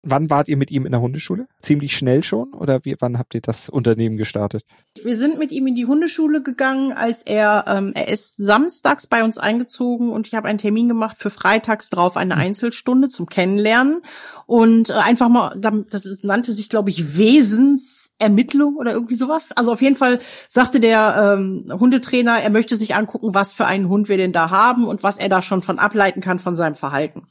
[0.09, 1.47] Wann wart ihr mit ihm in der Hundeschule?
[1.61, 4.63] Ziemlich schnell schon oder wie, wann habt ihr das Unternehmen gestartet?
[5.03, 9.23] Wir sind mit ihm in die Hundeschule gegangen, als er ähm, er ist samstags bei
[9.23, 12.41] uns eingezogen und ich habe einen Termin gemacht für freitags drauf eine hm.
[12.41, 14.01] Einzelstunde zum Kennenlernen
[14.45, 19.51] und äh, einfach mal das ist, nannte sich glaube ich Wesens Ermittlung oder irgendwie sowas.
[19.51, 23.89] Also auf jeden Fall sagte der ähm, Hundetrainer, er möchte sich angucken, was für einen
[23.89, 26.75] Hund wir denn da haben und was er da schon von ableiten kann von seinem
[26.75, 27.27] Verhalten.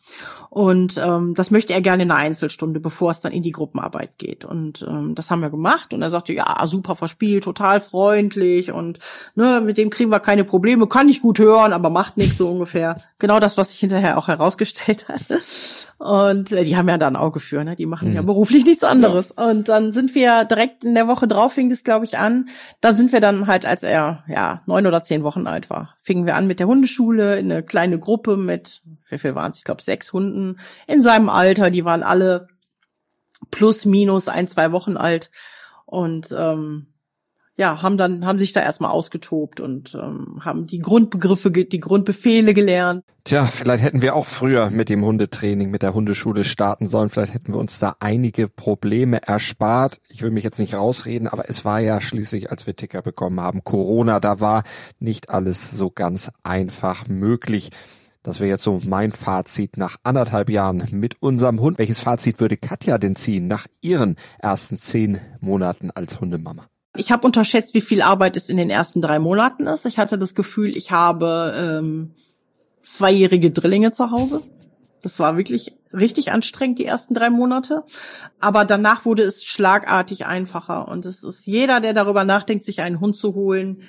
[0.57, 4.17] Und ähm, das möchte er gerne in einer Einzelstunde, bevor es dann in die Gruppenarbeit
[4.17, 4.47] geht.
[4.47, 5.93] Und ähm, das haben wir gemacht.
[5.93, 8.99] Und er sagte, ja, super verspielt, total freundlich und
[9.35, 12.49] ne, mit dem kriegen wir keine Probleme, kann ich gut hören, aber macht nichts so
[12.49, 12.97] ungefähr.
[13.19, 15.21] Genau das, was sich hinterher auch herausgestellt hat.
[15.99, 17.75] Und äh, die haben ja da ein Auge für, ne?
[17.75, 18.17] Die machen mhm.
[18.17, 19.35] ja beruflich nichts anderes.
[19.37, 19.51] Ja.
[19.51, 22.49] Und dann sind wir direkt in der Woche drauf, fing das, glaube ich, an.
[22.81, 26.27] Da sind wir dann halt, als er ja neun oder zehn Wochen alt war, fingen
[26.27, 29.59] wir an mit der Hundeschule, in eine kleine Gruppe mit, wie viel waren es?
[29.59, 30.46] Ich glaube, sechs Hunden
[30.87, 31.71] in seinem Alter.
[31.71, 32.49] Die waren alle
[33.51, 35.31] plus minus ein, zwei Wochen alt.
[35.85, 36.87] Und ähm,
[37.59, 42.53] ja, haben dann, haben sich da erstmal ausgetobt und ähm, haben die Grundbegriffe, die Grundbefehle
[42.53, 43.03] gelernt.
[43.25, 47.09] Tja, vielleicht hätten wir auch früher mit dem Hundetraining, mit der Hundeschule starten sollen.
[47.09, 50.01] Vielleicht hätten wir uns da einige Probleme erspart.
[50.09, 53.41] Ich will mich jetzt nicht rausreden, aber es war ja schließlich, als wir Ticker bekommen
[53.41, 54.63] haben, Corona, da war
[54.99, 57.71] nicht alles so ganz einfach möglich.
[58.27, 61.79] Das wäre jetzt so mein Fazit nach anderthalb Jahren mit unserem Hund.
[61.79, 66.67] Welches Fazit würde Katja denn ziehen nach ihren ersten zehn Monaten als Hundemama?
[66.97, 69.87] Ich habe unterschätzt, wie viel Arbeit es in den ersten drei Monaten ist.
[69.87, 72.15] Ich hatte das Gefühl, ich habe ähm,
[72.83, 74.43] zweijährige Drillinge zu Hause.
[75.03, 77.85] Das war wirklich richtig anstrengend, die ersten drei Monate.
[78.41, 80.89] Aber danach wurde es schlagartig einfacher.
[80.89, 83.83] Und es ist jeder, der darüber nachdenkt, sich einen Hund zu holen,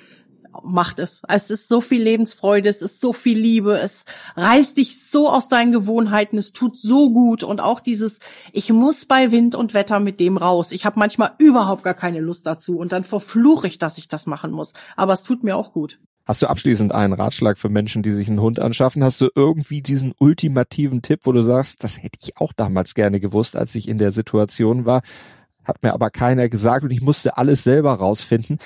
[0.62, 1.22] macht es.
[1.28, 4.04] Es ist so viel Lebensfreude, es ist so viel Liebe, es
[4.36, 8.18] reißt dich so aus deinen Gewohnheiten, es tut so gut und auch dieses,
[8.52, 10.72] ich muss bei Wind und Wetter mit dem raus.
[10.72, 14.26] Ich habe manchmal überhaupt gar keine Lust dazu und dann verfluche ich, dass ich das
[14.26, 14.72] machen muss.
[14.96, 15.98] Aber es tut mir auch gut.
[16.28, 19.02] Hast du abschließend einen Ratschlag für Menschen, die sich einen Hund anschaffen?
[19.02, 23.18] Hast du irgendwie diesen ultimativen Tipp, wo du sagst, das hätte ich auch damals gerne
[23.18, 25.00] gewusst, als ich in der Situation war,
[25.64, 28.58] hat mir aber keiner gesagt und ich musste alles selber rausfinden.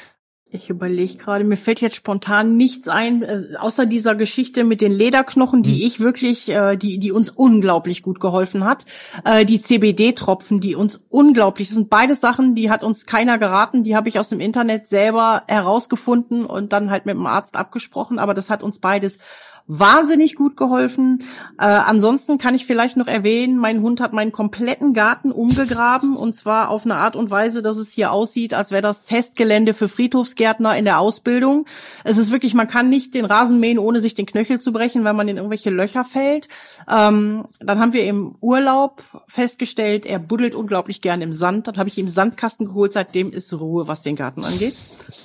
[0.55, 4.93] Ich überlege gerade, mir fällt jetzt spontan nichts ein, äh, außer dieser Geschichte mit den
[4.93, 5.87] Lederknochen, die hm.
[5.87, 8.85] ich wirklich, äh, die, die uns unglaublich gut geholfen hat.
[9.25, 13.83] Äh, die CBD-Tropfen, die uns unglaublich, das sind beide Sachen, die hat uns keiner geraten,
[13.83, 18.19] die habe ich aus dem Internet selber herausgefunden und dann halt mit dem Arzt abgesprochen,
[18.19, 19.19] aber das hat uns beides
[19.67, 21.25] wahnsinnig gut geholfen.
[21.59, 26.35] Äh, ansonsten kann ich vielleicht noch erwähnen, mein Hund hat meinen kompletten Garten umgegraben und
[26.35, 29.89] zwar auf eine Art und Weise, dass es hier aussieht, als wäre das Testgelände für
[29.89, 31.67] Friedhofsgärtner in der Ausbildung.
[32.05, 35.05] Es ist wirklich, man kann nicht den Rasen mähen, ohne sich den Knöchel zu brechen,
[35.05, 36.49] weil man in irgendwelche Löcher fällt.
[36.91, 41.69] Ähm, dann haben wir im Urlaub festgestellt, er buddelt unglaublich gern im Sand.
[41.69, 44.75] Dann habe ich ihm Sandkasten geholt, seitdem ist Ruhe, was den Garten angeht.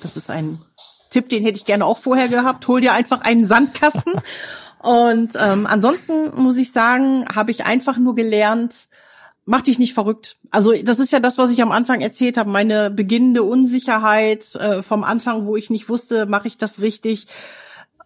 [0.02, 0.60] Das ist ein
[1.10, 2.66] Tipp, den hätte ich gerne auch vorher gehabt.
[2.68, 4.14] Hol dir einfach einen Sandkasten.
[4.80, 8.86] Und ähm, ansonsten muss ich sagen, habe ich einfach nur gelernt,
[9.44, 10.36] mach dich nicht verrückt.
[10.50, 14.82] Also das ist ja das, was ich am Anfang erzählt habe, meine beginnende Unsicherheit äh,
[14.82, 17.26] vom Anfang, wo ich nicht wusste, mache ich das richtig.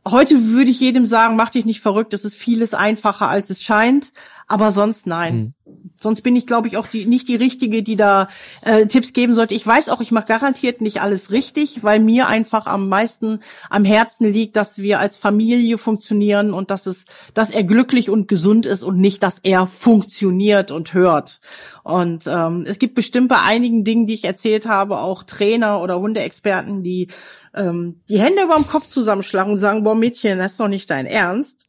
[0.08, 3.62] Heute würde ich jedem sagen, mach dich nicht verrückt, es ist vieles einfacher, als es
[3.62, 4.12] scheint.
[4.48, 5.54] Aber sonst nein.
[5.64, 5.74] Mhm.
[6.00, 8.28] Sonst bin ich, glaube ich, auch die, nicht die Richtige, die da
[8.62, 9.54] äh, Tipps geben sollte.
[9.54, 13.38] Ich weiß auch, ich mache garantiert nicht alles richtig, weil mir einfach am meisten
[13.70, 18.26] am Herzen liegt, dass wir als Familie funktionieren und dass es, dass er glücklich und
[18.26, 21.40] gesund ist und nicht, dass er funktioniert und hört.
[21.84, 25.98] Und ähm, es gibt bestimmt bei einigen Dingen, die ich erzählt habe, auch Trainer oder
[25.98, 27.08] Hundeexperten, die
[27.54, 30.90] ähm, die Hände über dem Kopf zusammenschlagen und sagen, boah Mädchen, das ist doch nicht
[30.90, 31.66] dein Ernst.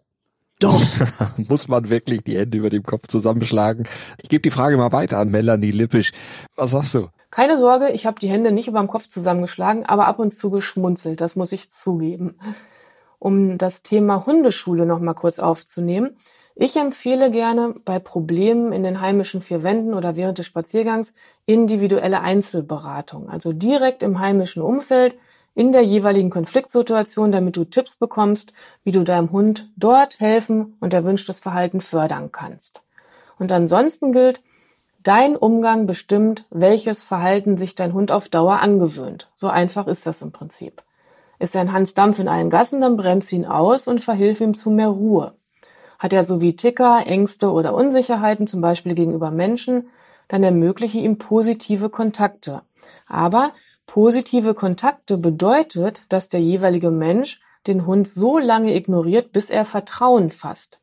[0.60, 0.82] Doch.
[1.50, 3.86] Muss man wirklich die Hände über dem Kopf zusammenschlagen?
[4.22, 6.12] Ich gebe die Frage mal weiter an Melanie Lippisch.
[6.56, 7.10] Was sagst du?
[7.32, 10.52] Keine Sorge, ich habe die Hände nicht über dem Kopf zusammengeschlagen, aber ab und zu
[10.52, 12.38] geschmunzelt, das muss ich zugeben.
[13.20, 16.16] Um das Thema Hundeschule noch mal kurz aufzunehmen.
[16.56, 21.16] Ich empfehle gerne bei Problemen in den heimischen vier Wänden oder während des Spaziergangs
[21.48, 25.16] individuelle Einzelberatung, also direkt im heimischen Umfeld
[25.56, 30.93] in der jeweiligen Konfliktsituation, damit du Tipps bekommst, wie du deinem Hund dort helfen und
[30.93, 32.82] erwünschtes Verhalten fördern kannst.
[33.38, 34.41] Und ansonsten gilt,
[35.04, 39.30] dein Umgang bestimmt, welches Verhalten sich dein Hund auf Dauer angewöhnt.
[39.36, 40.82] So einfach ist das im Prinzip.
[41.39, 44.70] Ist ein Hans Dampf in allen Gassen, dann bremst ihn aus und verhilf ihm zu
[44.70, 45.34] mehr Ruhe.
[45.99, 49.89] Hat er so wie Ticker, Ängste oder Unsicherheiten, zum Beispiel gegenüber Menschen,
[50.28, 52.62] dann ermögliche ihm positive Kontakte.
[53.08, 53.51] Aber
[53.86, 60.32] Positive Kontakte bedeutet, dass der jeweilige Mensch den Hund so lange ignoriert, bis er Vertrauen
[60.32, 60.80] fasst.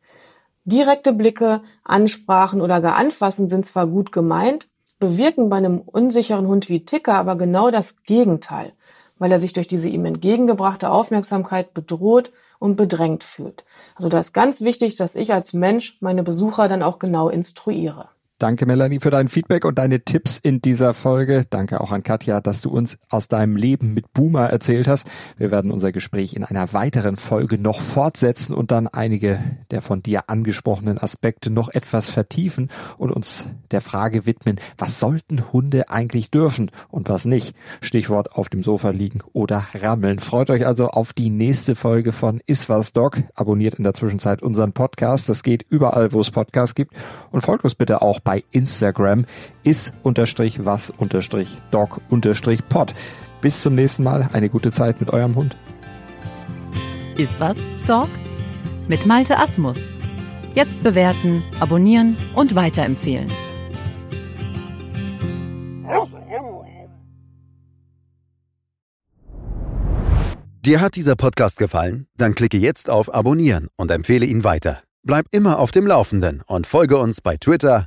[0.65, 6.69] Direkte Blicke, Ansprachen oder gar Anfassen sind zwar gut gemeint, bewirken bei einem unsicheren Hund
[6.69, 8.73] wie Ticker aber genau das Gegenteil,
[9.19, 13.65] weil er sich durch diese ihm entgegengebrachte Aufmerksamkeit bedroht und bedrängt fühlt.
[13.97, 18.11] Also da ist ganz wichtig, dass ich als Mensch meine Besucher dann auch genau instruiere.
[18.41, 21.45] Danke, Melanie, für dein Feedback und deine Tipps in dieser Folge.
[21.51, 25.11] Danke auch an Katja, dass du uns aus deinem Leben mit Boomer erzählt hast.
[25.37, 30.03] Wir werden unser Gespräch in einer weiteren Folge noch fortsetzen und dann einige der von
[30.03, 36.31] dir angesprochenen Aspekte noch etwas vertiefen und uns der Frage widmen, was sollten Hunde eigentlich
[36.31, 37.55] dürfen und was nicht?
[37.83, 40.19] Stichwort auf dem Sofa liegen oder rammeln.
[40.19, 43.19] Freut euch also auf die nächste Folge von Iswas Dog.
[43.35, 45.29] Abonniert in der Zwischenzeit unseren Podcast.
[45.29, 46.95] Das geht überall, wo es Podcasts gibt
[47.33, 49.25] und folgt uns bitte auch bei Instagram
[49.65, 52.95] is unterstrich was unterstrich dog unterstrich pod.
[53.41, 54.31] Bis zum nächsten Mal.
[54.33, 55.57] Eine gute Zeit mit eurem Hund.
[57.19, 57.59] Ist was,
[57.89, 58.09] Dog?
[58.87, 59.79] Mit Malte Asmus.
[60.55, 63.29] Jetzt bewerten, abonnieren und weiterempfehlen.
[70.65, 72.07] Dir hat dieser Podcast gefallen?
[72.17, 74.83] Dann klicke jetzt auf Abonnieren und empfehle ihn weiter.
[75.03, 77.87] Bleib immer auf dem Laufenden und folge uns bei Twitter,